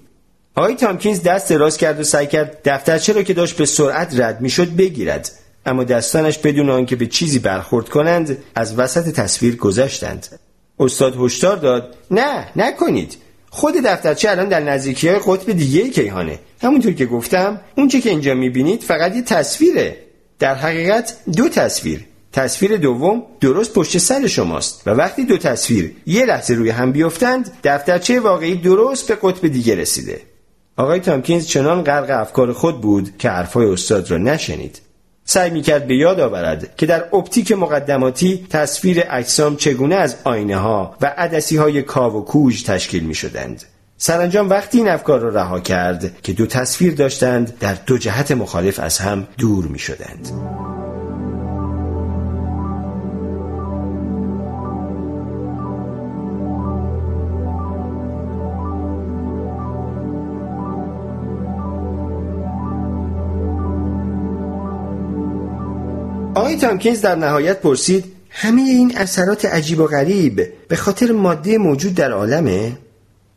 آقای 0.54 0.74
تامکینز 0.74 1.22
دست 1.22 1.48
دراز 1.48 1.76
کرد 1.76 2.00
و 2.00 2.04
سعی 2.04 2.26
کرد 2.26 2.58
دفترچه 2.64 3.12
را 3.12 3.22
که 3.22 3.34
داشت 3.34 3.56
به 3.56 3.66
سرعت 3.66 4.20
رد 4.20 4.40
می‌شد 4.40 4.68
بگیرد. 4.76 5.30
اما 5.66 5.84
دستانش 5.84 6.38
بدون 6.38 6.70
آنکه 6.70 6.96
به 6.96 7.06
چیزی 7.06 7.38
برخورد 7.38 7.88
کنند 7.88 8.38
از 8.54 8.78
وسط 8.78 9.10
تصویر 9.10 9.56
گذشتند. 9.56 10.26
استاد 10.80 11.16
هشدار 11.20 11.56
داد 11.56 11.96
نه 12.10 12.48
نکنید. 12.56 13.16
خود 13.50 13.74
دفترچه 13.84 14.30
الان 14.30 14.48
در 14.48 14.60
نزدیکی 14.60 15.10
قطب 15.10 15.52
دیگه 15.52 15.88
کیهانه 15.88 16.38
همونطور 16.62 16.92
که 16.92 17.06
گفتم 17.06 17.60
اونچه 17.76 18.00
که 18.00 18.10
اینجا 18.10 18.34
می‌بینید 18.34 18.82
فقط 18.82 19.16
یه 19.16 19.22
تصویره. 19.22 19.96
در 20.38 20.54
حقیقت 20.54 21.16
دو 21.36 21.48
تصویر. 21.48 22.04
تصویر 22.32 22.76
دوم 22.76 23.22
درست 23.40 23.72
پشت 23.72 23.98
سر 23.98 24.26
شماست 24.26 24.82
و 24.86 24.90
وقتی 24.90 25.24
دو 25.24 25.38
تصویر 25.38 25.92
یه 26.06 26.24
لحظه 26.24 26.54
روی 26.54 26.70
هم 26.70 26.92
بیفتند 26.92 27.50
دفترچه 27.64 28.20
واقعی 28.20 28.54
درست 28.54 29.08
به 29.08 29.18
قطب 29.22 29.48
دیگه 29.48 29.74
رسیده. 29.74 30.20
آقای 30.76 31.00
تامکینز 31.00 31.46
چنان 31.46 31.82
غرق 31.82 32.20
افکار 32.20 32.52
خود 32.52 32.80
بود 32.80 33.18
که 33.18 33.30
حرفای 33.30 33.66
استاد 33.66 34.10
را 34.10 34.18
نشنید. 34.18 34.80
سعی 35.30 35.50
می‌کرد 35.50 35.86
به 35.86 35.96
یاد 35.96 36.20
آورد 36.20 36.76
که 36.76 36.86
در 36.86 37.04
اپتیک 37.12 37.52
مقدماتی 37.52 38.46
تصویر 38.50 39.04
اجسام 39.10 39.56
چگونه 39.56 39.94
از 39.94 40.16
آینه 40.24 40.56
ها 40.56 40.96
و 41.00 41.14
عدسی 41.16 41.56
های 41.56 41.82
کاو 41.82 42.14
و 42.14 42.24
کوژ 42.24 42.62
تشکیل 42.62 43.04
می 43.04 43.14
شدند. 43.14 43.62
سرانجام 43.96 44.50
وقتی 44.50 44.78
این 44.78 44.88
افکار 44.88 45.20
را 45.20 45.28
رها 45.28 45.60
کرد 45.60 46.22
که 46.22 46.32
دو 46.32 46.46
تصویر 46.46 46.94
داشتند 46.94 47.58
در 47.58 47.76
دو 47.86 47.98
جهت 47.98 48.32
مخالف 48.32 48.80
از 48.80 48.98
هم 48.98 49.26
دور 49.38 49.64
می 49.64 49.78
آقای 66.48 66.60
تامکینز 66.60 67.00
در 67.00 67.14
نهایت 67.14 67.60
پرسید 67.60 68.04
همه 68.30 68.62
این 68.62 68.92
اثرات 68.96 69.44
عجیب 69.44 69.80
و 69.80 69.86
غریب 69.86 70.52
به 70.68 70.76
خاطر 70.76 71.12
ماده 71.12 71.58
موجود 71.58 71.94
در 71.94 72.12
عالمه؟ 72.12 72.72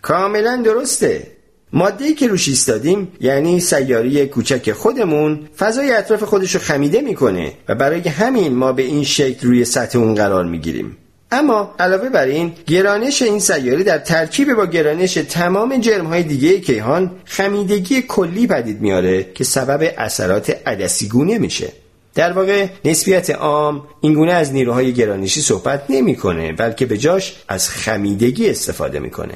کاملا 0.02 0.62
درسته. 0.66 1.28
ماده 1.74 2.14
که 2.14 2.28
روش 2.28 2.48
ایستادیم 2.48 3.08
یعنی 3.22 3.60
سیاری 3.60 4.28
کوچک 4.28 4.72
خودمون 4.72 5.40
فضای 5.58 5.92
اطراف 5.92 6.24
خودش 6.24 6.56
رو 6.56 6.62
خمیده 6.62 7.02
می‌کنه 7.02 7.54
و 7.70 7.76
برای 7.76 8.10
همین 8.10 8.56
ما 8.56 8.74
به 8.74 8.84
این 8.84 9.04
شکل 9.04 9.48
روی 9.48 9.66
سطح 9.66 10.00
اون 10.00 10.16
قرار 10.16 10.46
می‌گیریم. 10.46 10.98
اما 11.32 11.76
علاوه 11.80 12.10
بر 12.10 12.26
این 12.26 12.54
گرانش 12.68 13.22
این 13.22 13.40
سیاره 13.40 13.84
در 13.84 13.98
ترکیب 13.98 14.54
با 14.54 14.66
گرانش 14.66 15.14
تمام 15.14 15.78
جرم 15.78 16.06
های 16.06 16.24
دیگه 16.24 16.60
کیهان 16.60 17.12
خمیدگی 17.26 18.02
کلی 18.02 18.48
پدید 18.48 18.82
میاره 18.82 19.24
که 19.24 19.44
سبب 19.44 19.94
اثرات 19.98 20.58
عدسیگونه 20.68 21.38
میشه. 21.38 21.81
در 22.16 22.32
واقع 22.32 22.68
نسبیت 22.86 23.30
عام 23.30 23.84
اینگونه 24.02 24.32
از 24.32 24.54
نیروهای 24.54 24.94
گرانشی 24.94 25.42
صحبت 25.42 25.84
نمی‌کنه 25.90 26.54
بلکه 26.54 26.86
به 26.86 26.98
جاش 26.98 27.36
از 27.48 27.70
خمیدگی 27.70 28.50
استفاده 28.50 29.00
می‌کنه. 29.00 29.34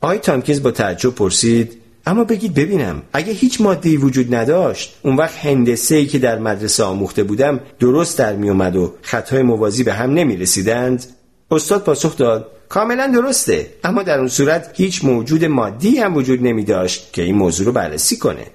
آقای 0.00 0.18
تامکینز 0.18 0.62
با 0.62 0.70
تعجب 0.70 1.14
پرسید 1.14 1.80
اما 2.06 2.24
بگید 2.24 2.54
ببینم 2.54 3.02
اگه 3.12 3.32
هیچ 3.32 3.60
ماده 3.60 3.96
وجود 3.96 4.34
نداشت 4.34 4.96
اون 5.02 5.16
وقت 5.16 5.36
هندسه 5.36 5.94
ای 5.94 6.06
که 6.06 6.18
در 6.18 6.38
مدرسه 6.38 6.84
آموخته 6.84 7.22
بودم 7.22 7.60
درست 7.80 8.18
در 8.18 8.32
می 8.32 8.50
اومد 8.50 8.76
و 8.76 8.94
خطهای 9.02 9.42
موازی 9.42 9.82
به 9.82 9.92
هم 9.92 10.14
نمی 10.14 10.36
رسیدند 10.36 11.04
استاد 11.50 11.84
پاسخ 11.84 12.16
داد 12.16 12.50
کاملا 12.68 13.06
درسته 13.06 13.66
اما 13.84 14.02
در 14.02 14.18
اون 14.18 14.28
صورت 14.28 14.70
هیچ 14.74 15.04
موجود 15.04 15.44
مادی 15.44 15.96
هم 15.96 16.16
وجود 16.16 16.42
نمی 16.42 16.64
داشت 16.64 17.12
که 17.12 17.22
این 17.22 17.34
موضوع 17.34 17.66
رو 17.66 17.72
بررسی 17.72 18.16
کنه. 18.16 18.46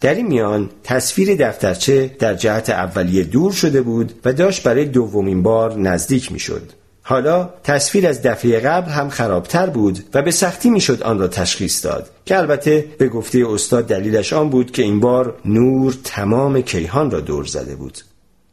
در 0.00 0.14
این 0.14 0.26
میان 0.26 0.70
تصویر 0.84 1.34
دفترچه 1.34 2.16
در 2.18 2.34
جهت 2.34 2.70
اولیه 2.70 3.24
دور 3.24 3.52
شده 3.52 3.80
بود 3.80 4.12
و 4.24 4.32
داشت 4.32 4.62
برای 4.62 4.84
دومین 4.84 5.42
بار 5.42 5.78
نزدیک 5.78 6.32
می‌شد. 6.32 6.72
حالا 7.02 7.50
تصویر 7.64 8.06
از 8.06 8.22
دفعه 8.22 8.60
قبل 8.60 8.90
هم 8.90 9.08
خرابتر 9.08 9.66
بود 9.66 9.98
و 10.14 10.22
به 10.22 10.30
سختی 10.30 10.70
می‌شد 10.70 11.02
آن 11.02 11.18
را 11.18 11.28
تشخیص 11.28 11.84
داد 11.84 12.10
که 12.24 12.38
البته 12.38 12.84
به 12.98 13.08
گفته 13.08 13.44
استاد 13.48 13.86
دلیلش 13.86 14.32
آن 14.32 14.50
بود 14.50 14.70
که 14.70 14.82
این 14.82 15.00
بار 15.00 15.36
نور 15.44 15.94
تمام 16.04 16.60
کیهان 16.60 17.10
را 17.10 17.20
دور 17.20 17.44
زده 17.44 17.76
بود 17.76 17.98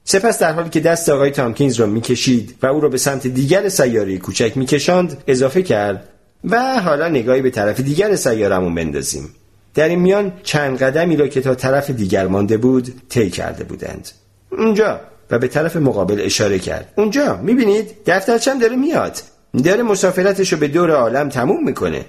سپس 0.03 0.39
در 0.39 0.53
حالی 0.53 0.69
که 0.69 0.79
دست 0.79 1.09
آقای 1.09 1.31
تامکینز 1.31 1.79
را 1.79 1.85
می‌کشید 1.85 2.55
و 2.61 2.65
او 2.65 2.79
را 2.79 2.89
به 2.89 2.97
سمت 2.97 3.27
دیگر 3.27 3.69
سیاره 3.69 4.17
کوچک 4.17 4.57
میکشاند 4.57 5.23
اضافه 5.27 5.63
کرد 5.63 6.09
و 6.43 6.81
حالا 6.81 7.07
نگاهی 7.07 7.41
به 7.41 7.49
طرف 7.49 7.79
دیگر 7.79 8.15
سیارمون 8.15 8.75
بندازیم 8.75 9.29
در 9.75 9.89
این 9.89 9.99
میان 9.99 10.33
چند 10.43 10.77
قدمی 10.77 11.15
را 11.15 11.27
که 11.27 11.41
تا 11.41 11.55
طرف 11.55 11.89
دیگر 11.89 12.27
مانده 12.27 12.57
بود 12.57 13.01
طی 13.09 13.29
کرده 13.29 13.63
بودند. 13.63 14.09
اونجا 14.51 14.99
و 15.31 15.39
به 15.39 15.47
طرف 15.47 15.75
مقابل 15.75 16.21
اشاره 16.21 16.59
کرد. 16.59 16.93
اونجا 16.97 17.37
می‌بینید؟ 17.37 17.91
دفترچم 18.05 18.59
داره 18.59 18.75
میاد. 18.75 19.21
داره 19.63 19.83
مسافرتش 19.83 20.53
رو 20.53 20.59
به 20.59 20.67
دور 20.67 20.91
عالم 20.91 21.29
تموم 21.29 21.65
می‌کنه. 21.65 22.05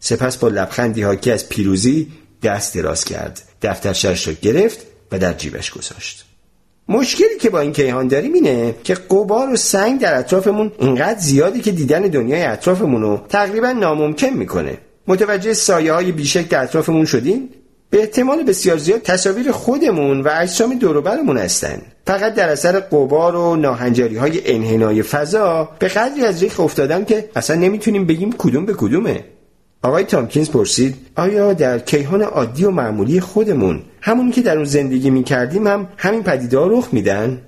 سپس 0.00 0.36
با 0.36 0.48
لبخندی 0.48 1.02
حاکی 1.02 1.32
از 1.32 1.48
پیروزی 1.48 2.08
دست 2.42 2.74
دراز 2.74 3.04
کرد. 3.04 3.42
دفترچش 3.62 4.28
را 4.28 4.34
گرفت 4.42 4.78
و 5.12 5.18
در 5.18 5.32
جیبش 5.32 5.70
گذاشت. 5.70 6.24
مشکلی 6.88 7.38
که 7.40 7.50
با 7.50 7.60
این 7.60 7.72
کیهان 7.72 8.08
داریم 8.08 8.32
اینه 8.32 8.74
که 8.84 8.94
قبار 8.94 9.52
و 9.52 9.56
سنگ 9.56 10.00
در 10.00 10.18
اطرافمون 10.18 10.72
اینقدر 10.78 11.18
زیادی 11.18 11.60
که 11.60 11.72
دیدن 11.72 12.02
دنیای 12.02 12.44
اطرافمون 12.44 13.02
رو 13.02 13.20
تقریبا 13.28 13.72
ناممکن 13.72 14.28
می‌کنه. 14.28 14.78
متوجه 15.08 15.54
سایه 15.54 15.92
های 15.92 16.12
بیشک 16.12 16.48
در 16.48 16.62
اطرافمون 16.62 17.04
شدین؟ 17.04 17.48
به 17.90 18.00
احتمال 18.00 18.42
بسیار 18.42 18.76
زیاد 18.78 19.02
تصاویر 19.02 19.52
خودمون 19.52 20.20
و 20.20 20.30
اجسام 20.32 20.78
دوروبرمون 20.78 21.38
هستند 21.38 21.82
فقط 22.06 22.34
در 22.34 22.48
اثر 22.48 22.80
قبار 22.80 23.36
و 23.36 23.56
ناهنجاری 23.56 24.16
های 24.16 24.54
انحنای 24.54 25.02
فضا 25.02 25.68
به 25.78 25.88
قدری 25.88 26.24
از 26.24 26.42
ریخ 26.42 26.60
افتادم 26.60 27.04
که 27.04 27.30
اصلا 27.36 27.56
نمی‌تونیم 27.56 28.06
بگیم 28.06 28.32
کدوم 28.38 28.66
به 28.66 28.74
کدومه 28.74 29.24
آقای 29.82 30.04
تامکینز 30.04 30.50
پرسید 30.50 30.96
آیا 31.16 31.52
در 31.52 31.78
کیهان 31.78 32.22
عادی 32.22 32.64
و 32.64 32.70
معمولی 32.70 33.20
خودمون 33.20 33.82
همون 34.00 34.30
که 34.30 34.42
در 34.42 34.56
اون 34.56 34.64
زندگی 34.64 35.10
می‌کردیم 35.10 35.66
هم 35.66 35.88
همین 35.96 36.22
پدیدار 36.22 36.70
رخ 36.70 36.88
میدن؟ 36.92 37.42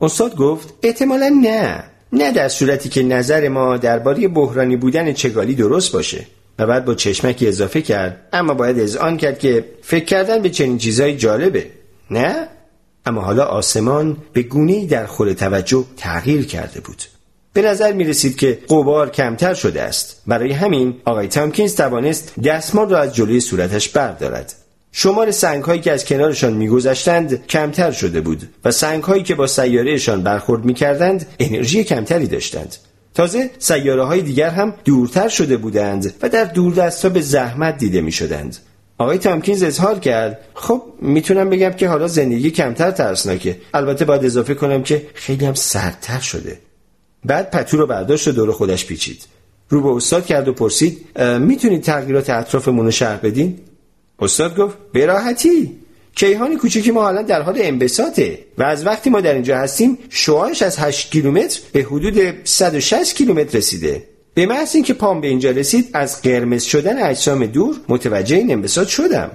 استاد 0.00 0.36
گفت 0.36 0.74
احتمالا 0.82 1.28
نه 1.42 1.84
نه 2.12 2.32
در 2.32 2.48
صورتی 2.48 2.88
که 2.88 3.02
نظر 3.02 3.48
ما 3.48 3.76
درباره 3.76 4.28
بحرانی 4.28 4.76
بودن 4.76 5.12
چگالی 5.12 5.54
درست 5.54 5.92
باشه 5.92 6.26
و 6.58 6.66
بعد 6.66 6.84
با 6.84 6.94
چشمکی 6.94 7.48
اضافه 7.48 7.82
کرد. 7.82 8.28
اما 8.32 8.54
باید 8.54 8.96
آن 8.96 9.16
کرد 9.16 9.38
که 9.38 9.64
فکر 9.82 10.04
کردن 10.04 10.42
به 10.42 10.50
چنین 10.50 10.78
چیزای 10.78 11.16
جالبه. 11.16 11.66
نه؟ 12.10 12.48
اما 13.06 13.20
حالا 13.20 13.44
آسمان 13.44 14.16
به 14.32 14.42
گونه 14.42 14.86
در 14.86 15.06
خور 15.06 15.32
توجه 15.32 15.84
تغییر 15.96 16.46
کرده 16.46 16.80
بود. 16.80 17.02
به 17.52 17.62
نظر 17.62 17.92
می 17.92 18.04
رسید 18.04 18.36
که 18.36 18.58
قبار 18.68 19.10
کمتر 19.10 19.54
شده 19.54 19.82
است. 19.82 20.22
برای 20.26 20.52
همین 20.52 20.94
آقای 21.04 21.28
تامکینز 21.28 21.74
توانست 21.74 22.40
دستمال 22.44 22.88
را 22.88 22.98
از 22.98 23.14
جلوی 23.14 23.40
صورتش 23.40 23.88
بردارد. 23.88 24.54
شمار 24.92 25.30
سنگ 25.30 25.64
هایی 25.64 25.80
که 25.80 25.92
از 25.92 26.04
کنارشان 26.04 26.52
میگذشتند 26.52 27.46
کمتر 27.46 27.90
شده 27.90 28.20
بود 28.20 28.48
و 28.64 28.70
سنگ 28.70 29.02
هایی 29.02 29.22
که 29.22 29.34
با 29.34 29.46
سیارهشان 29.46 30.22
برخورد 30.22 30.64
می‌کردند 30.64 31.26
انرژی 31.40 31.84
کمتری 31.84 32.26
داشتند. 32.26 32.76
تازه 33.14 33.50
سیاره 33.58 34.04
های 34.04 34.22
دیگر 34.22 34.50
هم 34.50 34.74
دورتر 34.84 35.28
شده 35.28 35.56
بودند 35.56 36.14
و 36.22 36.28
در 36.28 36.44
دوردست 36.44 37.06
به 37.06 37.20
زحمت 37.20 37.78
دیده 37.78 38.00
می 38.00 38.12
شدند. 38.12 38.56
آقای 38.98 39.18
تامکینز 39.18 39.62
اظهار 39.62 39.98
کرد 39.98 40.38
خب 40.54 40.82
می‌تونم 41.00 41.50
بگم 41.50 41.70
که 41.70 41.88
حالا 41.88 42.06
زندگی 42.06 42.50
کمتر 42.50 42.90
ترسناکه. 42.90 43.56
البته 43.74 44.04
باید 44.04 44.24
اضافه 44.24 44.54
کنم 44.54 44.82
که 44.82 45.06
خیلی 45.14 45.46
هم 45.46 45.54
سردتر 45.54 46.20
شده. 46.20 46.58
بعد 47.24 47.50
پتو 47.50 47.76
رو 47.76 47.86
برداشت 47.86 48.28
و 48.28 48.32
دور 48.32 48.52
خودش 48.52 48.86
پیچید. 48.86 49.22
رو 49.68 49.82
به 49.82 49.88
استاد 49.88 50.26
کرد 50.26 50.48
و 50.48 50.52
پرسید 50.52 51.18
می‌تونید 51.38 51.82
تغییرات 51.82 52.30
اطرافمون 52.30 52.84
رو 52.84 52.90
شرح 52.90 53.20
بدین؟ 53.22 53.58
استاد 54.18 54.56
گفت 54.56 54.76
به 54.92 55.06
راحتی. 55.06 55.83
کیهان 56.14 56.58
کوچکی 56.58 56.90
ما 56.90 57.02
حالا 57.02 57.22
در 57.22 57.42
حال 57.42 57.54
انبساطه 57.58 58.38
و 58.58 58.62
از 58.62 58.86
وقتی 58.86 59.10
ما 59.10 59.20
در 59.20 59.34
اینجا 59.34 59.58
هستیم 59.58 59.98
شعاعش 60.08 60.62
از 60.62 60.78
8 60.78 61.10
کیلومتر 61.10 61.60
به 61.72 61.80
حدود 61.82 62.34
160 62.44 63.14
کیلومتر 63.14 63.58
رسیده. 63.58 64.02
به 64.34 64.46
محض 64.46 64.74
اینکه 64.74 64.94
پام 64.94 65.20
به 65.20 65.26
اینجا 65.26 65.50
رسید 65.50 65.90
از 65.92 66.22
قرمز 66.22 66.62
شدن 66.62 67.02
اجسام 67.02 67.46
دور 67.46 67.76
متوجه 67.88 68.36
این 68.36 68.52
انبساط 68.52 68.88
شدم. 68.88 69.30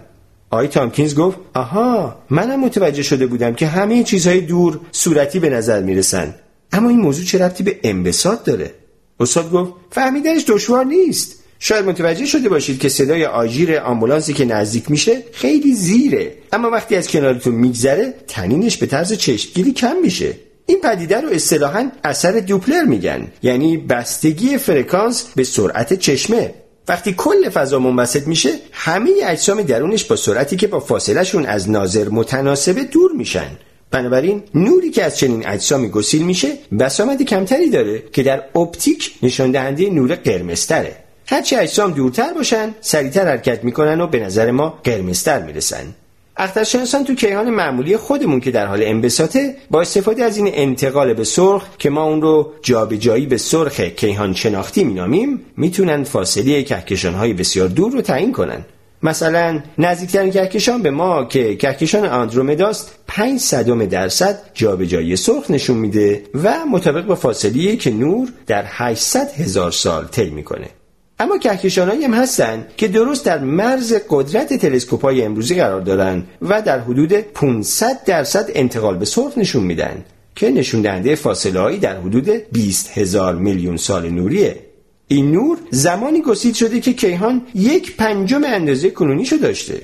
آی 0.49 0.67
تامکینز 0.67 1.15
گفت 1.15 1.37
آها 1.53 2.15
منم 2.29 2.59
متوجه 2.59 3.03
شده 3.03 3.25
بودم 3.25 3.53
که 3.53 3.67
همه 3.67 4.03
چیزهای 4.03 4.41
دور 4.41 4.79
صورتی 4.91 5.39
به 5.39 5.49
نظر 5.49 5.81
می‌رسن. 5.81 6.35
اما 6.71 6.89
این 6.89 6.99
موضوع 6.99 7.25
چه 7.25 7.37
ربطی 7.37 7.63
به 7.63 7.79
انبساط 7.83 8.43
داره؟ 8.43 8.73
استاد 9.19 9.51
گفت 9.51 9.73
فهمیدنش 9.91 10.43
دشوار 10.47 10.85
نیست. 10.85 11.38
شاید 11.59 11.85
متوجه 11.85 12.25
شده 12.25 12.49
باشید 12.49 12.79
که 12.79 12.89
صدای 12.89 13.25
آژیر 13.25 13.77
آمبولانسی 13.77 14.33
که 14.33 14.45
نزدیک 14.45 14.91
میشه 14.91 15.23
خیلی 15.33 15.73
زیره. 15.73 16.31
اما 16.53 16.69
وقتی 16.69 16.95
از 16.95 17.07
کنارتون 17.07 17.55
میگذره 17.55 18.13
تنینش 18.27 18.77
به 18.77 18.85
طرز 18.85 19.13
چشمگیری 19.13 19.71
کم 19.71 19.95
میشه. 20.03 20.33
این 20.65 20.81
پدیده 20.81 21.21
رو 21.21 21.29
اصطلاحا 21.29 21.91
اثر 22.03 22.31
دوپلر 22.31 22.83
میگن. 22.83 23.27
یعنی 23.43 23.77
بستگی 23.77 24.57
فرکانس 24.57 25.25
به 25.35 25.43
سرعت 25.43 25.93
چشمه. 25.93 26.53
وقتی 26.87 27.13
کل 27.17 27.49
فضا 27.49 27.79
منبسط 27.79 28.27
میشه 28.27 28.49
همه 28.71 29.09
اجسام 29.23 29.61
درونش 29.61 30.03
با 30.03 30.15
سرعتی 30.15 30.55
که 30.55 30.67
با 30.67 30.79
فاصلهشون 30.79 31.45
از 31.45 31.69
ناظر 31.69 32.09
متناسبه 32.09 32.83
دور 32.83 33.11
میشن. 33.11 33.49
بنابراین 33.91 34.43
نوری 34.55 34.89
که 34.89 35.03
از 35.03 35.17
چنین 35.17 35.47
اجسامی 35.47 35.89
گسیل 35.89 36.23
میشه 36.23 36.47
بسامد 36.79 37.21
کمتری 37.21 37.69
داره 37.69 38.03
که 38.13 38.23
در 38.23 38.43
اپتیک 38.55 39.11
نشان 39.23 39.51
دهنده 39.51 39.89
نور 39.89 40.15
قرمزتره 40.15 41.08
هرچی 41.31 41.55
اجسام 41.55 41.91
دورتر 41.91 42.33
باشن 42.33 42.75
سریعتر 42.81 43.27
حرکت 43.27 43.63
می‌کنن 43.63 44.01
و 44.01 44.07
به 44.07 44.19
نظر 44.19 44.51
ما 44.51 44.79
قرمزتر 44.83 45.41
می‌رسن. 45.41 45.95
اخترشناسان 46.37 47.03
تو 47.03 47.15
کیهان 47.15 47.49
معمولی 47.49 47.97
خودمون 47.97 48.39
که 48.39 48.51
در 48.51 48.65
حال 48.65 48.83
انبساطه 48.83 49.55
با 49.71 49.81
استفاده 49.81 50.23
از 50.23 50.37
این 50.37 50.49
انتقال 50.53 51.13
به 51.13 51.23
سرخ 51.23 51.63
که 51.77 51.89
ما 51.89 52.03
اون 52.03 52.21
رو 52.21 52.51
جابجایی 52.61 53.25
به 53.25 53.37
سرخ 53.37 53.79
کیهان 53.79 54.33
شناختی 54.33 54.83
مینامیم 54.83 55.41
می‌تونن 55.57 56.03
فاصله 56.03 56.63
کهکشان 56.63 57.13
های 57.13 57.33
بسیار 57.33 57.67
دور 57.67 57.91
رو 57.91 58.01
تعیین 58.01 58.31
کنن. 58.31 58.65
مثلا 59.03 59.59
نزدیکترین 59.77 60.31
کهکشان 60.31 60.81
به 60.81 60.91
ما 60.91 61.25
که 61.25 61.55
کهکشان 61.55 62.05
آندرومداست 62.05 62.95
5 63.07 63.39
صدم 63.39 63.85
درصد 63.85 64.39
جابجایی 64.53 65.15
سرخ 65.15 65.51
نشون 65.51 65.77
میده 65.77 66.23
و 66.43 66.65
مطابق 66.71 67.05
با 67.05 67.15
فاصله 67.15 67.75
که 67.75 67.91
نور 67.91 68.29
در 68.47 68.63
800 68.67 69.31
هزار 69.31 69.71
سال 69.71 70.05
طی 70.05 70.29
می‌کنه. 70.29 70.78
اما 71.19 71.37
کهکشانهایی 71.37 72.03
هم 72.03 72.13
هستن 72.13 72.67
که 72.77 72.87
درست 72.87 73.25
در 73.25 73.39
مرز 73.39 73.93
قدرت 74.09 74.53
تلسکوپ 74.53 75.01
های 75.01 75.21
امروزی 75.21 75.55
قرار 75.55 75.81
دارن 75.81 76.23
و 76.41 76.61
در 76.61 76.79
حدود 76.79 77.13
500 77.13 78.03
درصد 78.03 78.51
انتقال 78.55 78.97
به 78.97 79.05
سرخ 79.05 79.37
نشون 79.37 79.63
میدن 79.63 80.05
که 80.35 80.49
نشون 80.49 80.81
دهنده 80.81 81.15
فاصله 81.15 81.77
در 81.77 81.97
حدود 81.99 82.29
20 82.29 82.97
هزار 82.97 83.35
میلیون 83.35 83.77
سال 83.77 84.09
نوریه. 84.09 84.59
این 85.07 85.31
نور 85.31 85.57
زمانی 85.69 86.21
گسیل 86.21 86.53
شده 86.53 86.79
که 86.79 86.93
کیهان 86.93 87.41
یک 87.55 87.97
پنجم 87.97 88.43
اندازه 88.43 88.89
کنونیشو 88.89 89.35
داشته. 89.35 89.81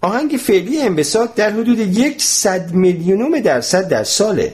آهنگ 0.00 0.30
فعلی 0.30 0.80
انبساط 0.80 1.34
در 1.34 1.50
حدود 1.50 1.78
یک 1.78 2.22
صد 2.22 2.72
میلیونوم 2.74 3.40
درصد 3.40 3.88
در 3.88 4.04
ساله. 4.04 4.52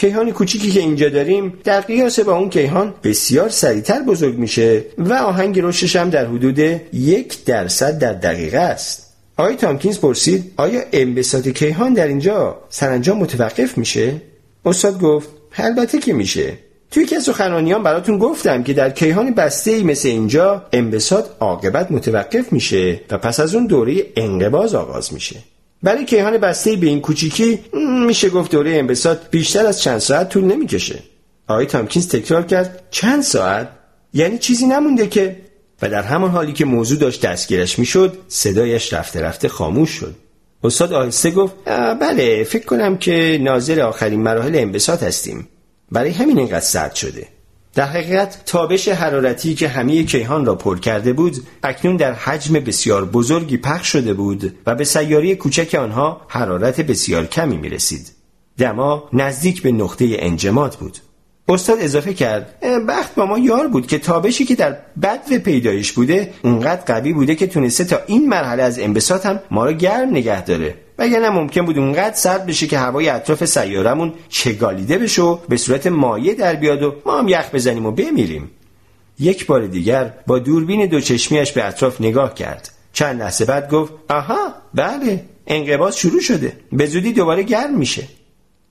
کیهان 0.00 0.30
کوچیکی 0.32 0.70
که 0.70 0.80
اینجا 0.80 1.08
داریم 1.08 1.58
در 1.64 1.80
قیاس 1.80 2.20
با 2.20 2.36
اون 2.36 2.50
کیهان 2.50 2.94
بسیار 3.02 3.48
سریعتر 3.48 4.02
بزرگ 4.02 4.38
میشه 4.38 4.84
و 4.98 5.12
آهنگ 5.12 5.60
رشدش 5.60 5.96
هم 5.96 6.10
در 6.10 6.26
حدود 6.26 6.58
یک 6.92 7.44
درصد 7.44 7.98
در 7.98 8.12
دقیقه 8.12 8.58
است. 8.58 9.14
آقای 9.36 9.56
تامکینز 9.56 9.98
پرسید 9.98 10.52
آیا 10.56 10.80
انبساط 10.92 11.48
کیهان 11.48 11.94
در 11.94 12.06
اینجا 12.06 12.58
سرانجام 12.68 13.18
متوقف 13.18 13.78
میشه؟ 13.78 14.22
استاد 14.64 15.00
گفت 15.00 15.28
البته 15.56 15.98
که 15.98 16.12
میشه. 16.12 16.52
توی 16.90 17.06
که 17.06 17.20
سخنرانیان 17.20 17.82
براتون 17.82 18.18
گفتم 18.18 18.62
که 18.62 18.72
در 18.72 18.90
کیهان 18.90 19.34
بسته 19.34 19.70
ای 19.70 19.82
مثل 19.82 20.08
اینجا 20.08 20.64
انبساط 20.72 21.24
عاقبت 21.40 21.92
متوقف 21.92 22.52
میشه 22.52 23.00
و 23.10 23.18
پس 23.18 23.40
از 23.40 23.54
اون 23.54 23.66
دوره 23.66 24.06
انقباز 24.16 24.74
آغاز 24.74 25.12
میشه. 25.14 25.36
برای 25.82 26.04
کیهان 26.04 26.38
بسته 26.38 26.76
به 26.76 26.86
این 26.86 27.00
کوچیکی 27.00 27.58
میشه 28.06 28.30
گفت 28.30 28.50
دوره 28.50 28.70
انبساط 28.70 29.18
بیشتر 29.30 29.66
از 29.66 29.82
چند 29.82 29.98
ساعت 29.98 30.28
طول 30.28 30.44
نمی‌کشه. 30.44 31.02
آقای 31.48 31.66
تامکینز 31.66 32.08
تکرار 32.08 32.42
کرد 32.42 32.82
چند 32.90 33.22
ساعت؟ 33.22 33.68
یعنی 34.14 34.38
چیزی 34.38 34.66
نمونده 34.66 35.06
که. 35.06 35.36
و 35.82 35.88
در 35.88 36.02
همان 36.02 36.30
حالی 36.30 36.52
که 36.52 36.64
موضوع 36.64 36.98
داشت 36.98 37.26
دستگیرش 37.26 37.78
می‌شد 37.78 38.18
صدایش 38.28 38.92
رفته 38.92 39.20
رفته 39.20 39.48
خاموش 39.48 39.90
شد. 39.90 40.14
استاد 40.64 40.92
آهسته 40.92 41.30
گفت 41.30 41.54
بله 42.00 42.44
فکر 42.44 42.64
کنم 42.64 42.96
که 42.98 43.38
ناظر 43.42 43.80
آخرین 43.80 44.22
مراحل 44.22 44.56
انبساط 44.56 45.02
هستیم. 45.02 45.48
برای 45.92 46.10
همین 46.10 46.38
اینقدر 46.38 46.60
سرد 46.60 46.94
شده. 46.94 47.26
در 47.74 47.86
حقیقت 47.86 48.42
تابش 48.46 48.88
حرارتی 48.88 49.54
که 49.54 49.68
همه 49.68 50.04
کیهان 50.04 50.46
را 50.46 50.54
پر 50.54 50.78
کرده 50.78 51.12
بود 51.12 51.36
اکنون 51.62 51.96
در 51.96 52.12
حجم 52.12 52.54
بسیار 52.54 53.04
بزرگی 53.04 53.56
پخش 53.56 53.88
شده 53.88 54.14
بود 54.14 54.56
و 54.66 54.74
به 54.74 54.84
سیاره 54.84 55.34
کوچک 55.34 55.74
آنها 55.74 56.20
حرارت 56.28 56.80
بسیار 56.80 57.26
کمی 57.26 57.56
می 57.56 57.68
رسید. 57.68 58.12
دما 58.58 59.08
نزدیک 59.12 59.62
به 59.62 59.72
نقطه 59.72 60.16
انجماد 60.18 60.74
بود. 60.74 60.98
استاد 61.48 61.78
اضافه 61.80 62.14
کرد 62.14 62.60
بخت 62.88 63.14
با 63.14 63.26
ما 63.26 63.38
یار 63.38 63.68
بود 63.68 63.86
که 63.86 63.98
تابشی 63.98 64.44
که 64.44 64.54
در 64.54 64.76
بدو 65.02 65.38
پیدایش 65.38 65.92
بوده 65.92 66.32
اونقدر 66.42 66.82
قوی 66.94 67.12
بوده 67.12 67.34
که 67.34 67.46
تونسته 67.46 67.84
تا 67.84 67.98
این 68.06 68.28
مرحله 68.28 68.62
از 68.62 68.78
انبساط 68.78 69.26
هم 69.26 69.40
ما 69.50 69.64
را 69.64 69.72
گرم 69.72 70.10
نگه 70.10 70.44
داره 70.44 70.74
نه 71.08 71.30
ممکن 71.30 71.66
بود 71.66 71.78
اونقدر 71.78 72.14
سرد 72.14 72.46
بشه 72.46 72.66
که 72.66 72.78
هوای 72.78 73.08
اطراف 73.08 73.44
سیارمون 73.44 74.12
چگالیده 74.28 74.98
بشه 74.98 75.22
و 75.22 75.36
به 75.48 75.56
صورت 75.56 75.86
مایع 75.86 76.34
در 76.34 76.54
بیاد 76.54 76.82
و 76.82 76.94
ما 77.06 77.18
هم 77.18 77.28
یخ 77.28 77.50
بزنیم 77.54 77.86
و 77.86 77.92
بمیریم؟ 77.92 78.50
یک 79.18 79.46
بار 79.46 79.66
دیگر 79.66 80.14
با 80.26 80.38
دوربین 80.38 80.86
دو 80.86 81.00
چشمیش 81.00 81.52
به 81.52 81.64
اطراف 81.64 82.00
نگاه 82.00 82.34
کرد. 82.34 82.70
چند 82.92 83.22
لحظه 83.22 83.44
بعد 83.44 83.70
گفت 83.70 83.92
آها 84.08 84.54
بله 84.74 85.24
انقباض 85.46 85.96
شروع 85.96 86.20
شده. 86.20 86.52
به 86.72 86.86
زودی 86.86 87.12
دوباره 87.12 87.42
گرم 87.42 87.78
میشه. 87.78 88.08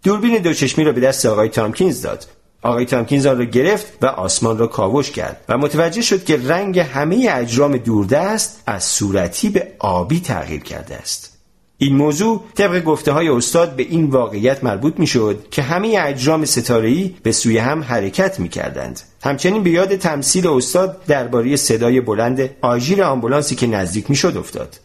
دوربین 0.03 0.37
دو 0.41 0.53
چشمی 0.53 0.83
را 0.83 0.91
به 0.91 1.01
دست 1.01 1.25
آقای 1.25 1.49
تامکینز 1.49 2.01
داد. 2.01 2.25
آقای 2.61 2.85
تامکینز 2.85 3.25
آن 3.25 3.37
را 3.37 3.45
گرفت 3.45 3.87
و 4.01 4.05
آسمان 4.05 4.57
را 4.57 4.67
کاوش 4.67 5.11
کرد 5.11 5.45
و 5.49 5.57
متوجه 5.57 6.01
شد 6.01 6.23
که 6.23 6.39
رنگ 6.47 6.79
همه 6.79 7.27
اجرام 7.31 7.77
دوردست 7.77 8.63
از 8.65 8.83
صورتی 8.83 9.49
به 9.49 9.67
آبی 9.79 10.19
تغییر 10.19 10.63
کرده 10.63 10.95
است. 10.95 11.38
این 11.81 11.95
موضوع 11.95 12.43
طبق 12.55 12.83
گفته 12.83 13.11
های 13.11 13.29
استاد 13.29 13.75
به 13.75 13.83
این 13.83 14.05
واقعیت 14.05 14.63
مربوط 14.63 14.99
می 14.99 15.07
شد 15.07 15.45
که 15.51 15.61
همه 15.61 15.95
اجرام 15.99 16.45
ستاره‌ای 16.45 17.15
به 17.23 17.31
سوی 17.31 17.57
هم 17.57 17.83
حرکت 17.83 18.39
می 18.39 18.49
کردند. 18.49 19.01
همچنین 19.23 19.63
به 19.63 19.69
یاد 19.69 19.95
تمثیل 19.95 20.47
استاد 20.47 21.05
درباره 21.07 21.55
صدای 21.55 22.01
بلند 22.01 22.49
آژیر 22.61 23.03
آمبولانسی 23.03 23.55
که 23.55 23.67
نزدیک 23.67 24.09
می 24.09 24.15
شد 24.15 24.37
افتاد. 24.37 24.79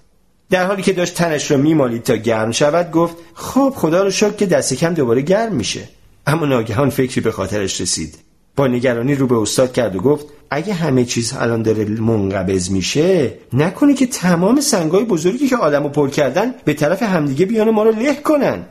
در 0.50 0.66
حالی 0.66 0.82
که 0.82 0.92
داشت 0.92 1.14
تنش 1.14 1.50
را 1.50 1.56
میمالید 1.56 2.02
تا 2.02 2.16
گرم 2.16 2.50
شود 2.50 2.90
گفت 2.90 3.16
خب 3.34 3.72
خدا 3.76 4.02
رو 4.02 4.10
شکر 4.10 4.32
که 4.32 4.46
دست 4.46 4.74
کم 4.74 4.94
دوباره 4.94 5.22
گرم 5.22 5.54
میشه 5.54 5.88
اما 6.26 6.46
ناگهان 6.46 6.90
فکری 6.90 7.20
به 7.20 7.30
خاطرش 7.30 7.80
رسید 7.80 8.18
با 8.56 8.66
نگرانی 8.66 9.14
رو 9.14 9.26
به 9.26 9.38
استاد 9.38 9.72
کرد 9.72 9.96
و 9.96 10.00
گفت 10.00 10.26
اگه 10.50 10.74
همه 10.74 11.04
چیز 11.04 11.34
الان 11.38 11.62
داره 11.62 11.84
منقبض 11.84 12.70
میشه 12.70 13.32
نکنه 13.52 13.94
که 13.94 14.06
تمام 14.06 14.60
سنگای 14.60 15.04
بزرگی 15.04 15.48
که 15.48 15.56
عالمو 15.56 15.88
پر 15.88 16.08
کردن 16.08 16.54
به 16.64 16.74
طرف 16.74 17.02
همدیگه 17.02 17.46
بیان 17.46 17.70
ما 17.70 17.82
رو 17.82 17.90
له 17.90 18.14
کنن. 18.14 18.66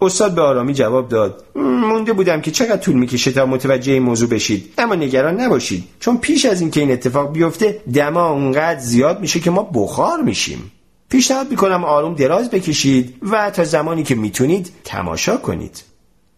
استاد 0.00 0.34
به 0.34 0.42
آرامی 0.42 0.74
جواب 0.74 1.08
داد 1.08 1.44
مونده 1.54 2.12
بودم 2.12 2.40
که 2.40 2.50
چقدر 2.50 2.76
طول 2.76 2.96
می‌کشه 2.96 3.32
تا 3.32 3.46
متوجه 3.46 3.92
این 3.92 4.02
موضوع 4.02 4.28
بشید. 4.28 4.72
اما 4.78 4.94
نگران 4.94 5.40
نباشید 5.40 5.84
چون 6.00 6.18
پیش 6.18 6.44
از 6.44 6.60
اینکه 6.60 6.80
این 6.80 6.90
اتفاق 6.90 7.32
بیفته 7.32 7.80
دما 7.94 8.30
اونقدر 8.30 8.80
زیاد 8.80 9.20
میشه 9.20 9.40
که 9.40 9.50
ما 9.50 9.70
بخار 9.74 10.22
میشیم. 10.22 10.72
پیشنهاد 11.08 11.50
می‌کنم 11.50 11.84
آروم 11.84 12.14
دراز 12.14 12.50
بکشید 12.50 13.14
و 13.30 13.50
تا 13.50 13.64
زمانی 13.64 14.02
که 14.02 14.14
می‌تونید 14.14 14.72
تماشا 14.84 15.36
کنید. 15.36 15.82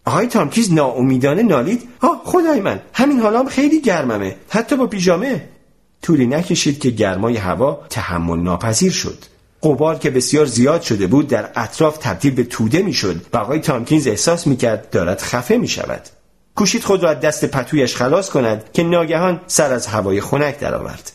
آقای 0.05 0.27
تامکیز 0.27 0.73
ناامیدانه 0.73 1.43
نالید 1.43 1.89
ها 2.01 2.21
خدای 2.23 2.59
من 2.59 2.81
همین 2.93 3.19
حالام 3.19 3.47
خیلی 3.47 3.81
گرممه 3.81 4.35
حتی 4.49 4.75
با 4.75 4.87
پیژامه 4.87 5.49
طولی 6.01 6.27
نکشید 6.27 6.79
که 6.79 6.89
گرمای 6.89 7.37
هوا 7.37 7.85
تحمل 7.89 8.39
ناپذیر 8.39 8.91
شد 8.91 9.17
قبار 9.63 9.95
که 9.97 10.09
بسیار 10.09 10.45
زیاد 10.45 10.81
شده 10.81 11.07
بود 11.07 11.27
در 11.27 11.49
اطراف 11.55 11.97
تبدیل 11.97 12.33
به 12.33 12.43
توده 12.43 12.81
می‌شد 12.81 13.25
و 13.33 13.37
آقای 13.37 13.59
تامکینز 13.59 14.07
احساس 14.07 14.47
می‌کرد 14.47 14.89
دارد 14.89 15.21
خفه 15.21 15.57
می 15.57 15.67
شود. 15.67 16.01
کوشید 16.55 16.83
خود 16.83 17.03
را 17.03 17.09
از 17.09 17.19
دست 17.19 17.45
پتویش 17.45 17.95
خلاص 17.95 18.29
کند 18.29 18.63
که 18.73 18.83
ناگهان 18.83 19.41
سر 19.47 19.73
از 19.73 19.87
هوای 19.87 20.21
خنک 20.21 20.59
درآورد. 20.59 21.11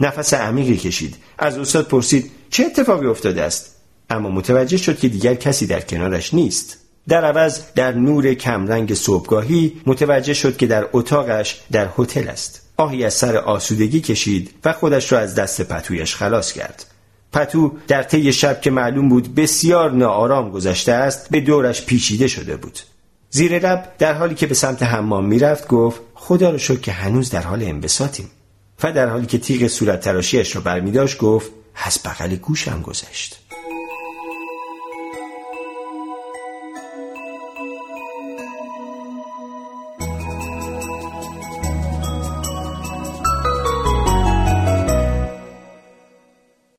نفس 0.00 0.34
عمیقی 0.34 0.76
کشید. 0.76 1.16
از 1.38 1.58
استاد 1.58 1.88
پرسید 1.88 2.30
چه 2.50 2.64
اتفاقی 2.64 3.06
افتاده 3.06 3.42
است؟ 3.42 3.76
اما 4.10 4.30
متوجه 4.30 4.76
شد 4.76 4.98
که 4.98 5.08
دیگر 5.08 5.34
کسی 5.34 5.66
در 5.66 5.80
کنارش 5.80 6.34
نیست. 6.34 6.78
در 7.08 7.24
عوض 7.24 7.60
در 7.74 7.92
نور 7.92 8.34
کمرنگ 8.34 8.94
صبحگاهی 8.94 9.72
متوجه 9.86 10.34
شد 10.34 10.56
که 10.56 10.66
در 10.66 10.88
اتاقش 10.92 11.60
در 11.72 11.88
هتل 11.98 12.28
است. 12.28 12.62
آهی 12.76 13.04
از 13.04 13.14
سر 13.14 13.36
آسودگی 13.36 14.00
کشید 14.00 14.54
و 14.64 14.72
خودش 14.72 15.12
را 15.12 15.18
از 15.18 15.34
دست 15.34 15.62
پتویش 15.62 16.14
خلاص 16.14 16.52
کرد. 16.52 16.86
پتو 17.32 17.72
در 17.88 18.02
طی 18.02 18.32
شب 18.32 18.60
که 18.60 18.70
معلوم 18.70 19.08
بود 19.08 19.34
بسیار 19.34 19.90
ناآرام 19.90 20.50
گذشته 20.50 20.92
است 20.92 21.30
به 21.30 21.40
دورش 21.40 21.84
پیچیده 21.84 22.28
شده 22.28 22.56
بود. 22.56 22.78
زیر 23.30 23.58
لب 23.58 23.92
در 23.98 24.14
حالی 24.14 24.34
که 24.34 24.46
به 24.46 24.54
سمت 24.54 24.82
حمام 24.82 25.26
می‌رفت 25.26 25.68
گفت 25.68 26.00
خدا 26.14 26.50
رو 26.50 26.58
شکر 26.58 26.80
که 26.80 26.92
هنوز 26.92 27.30
در 27.30 27.42
حال 27.42 27.62
انبساطیم 27.62 28.30
و 28.82 28.92
در 28.92 29.08
حالی 29.08 29.26
که 29.26 29.38
تیغ 29.38 29.66
صورت 29.66 30.00
تراشیش 30.00 30.56
را 30.56 30.62
برمیداشت 30.62 31.18
گفت 31.18 31.50
از 31.84 31.98
بغل 32.04 32.36
گوشم 32.36 32.82
گذشت 32.82 33.39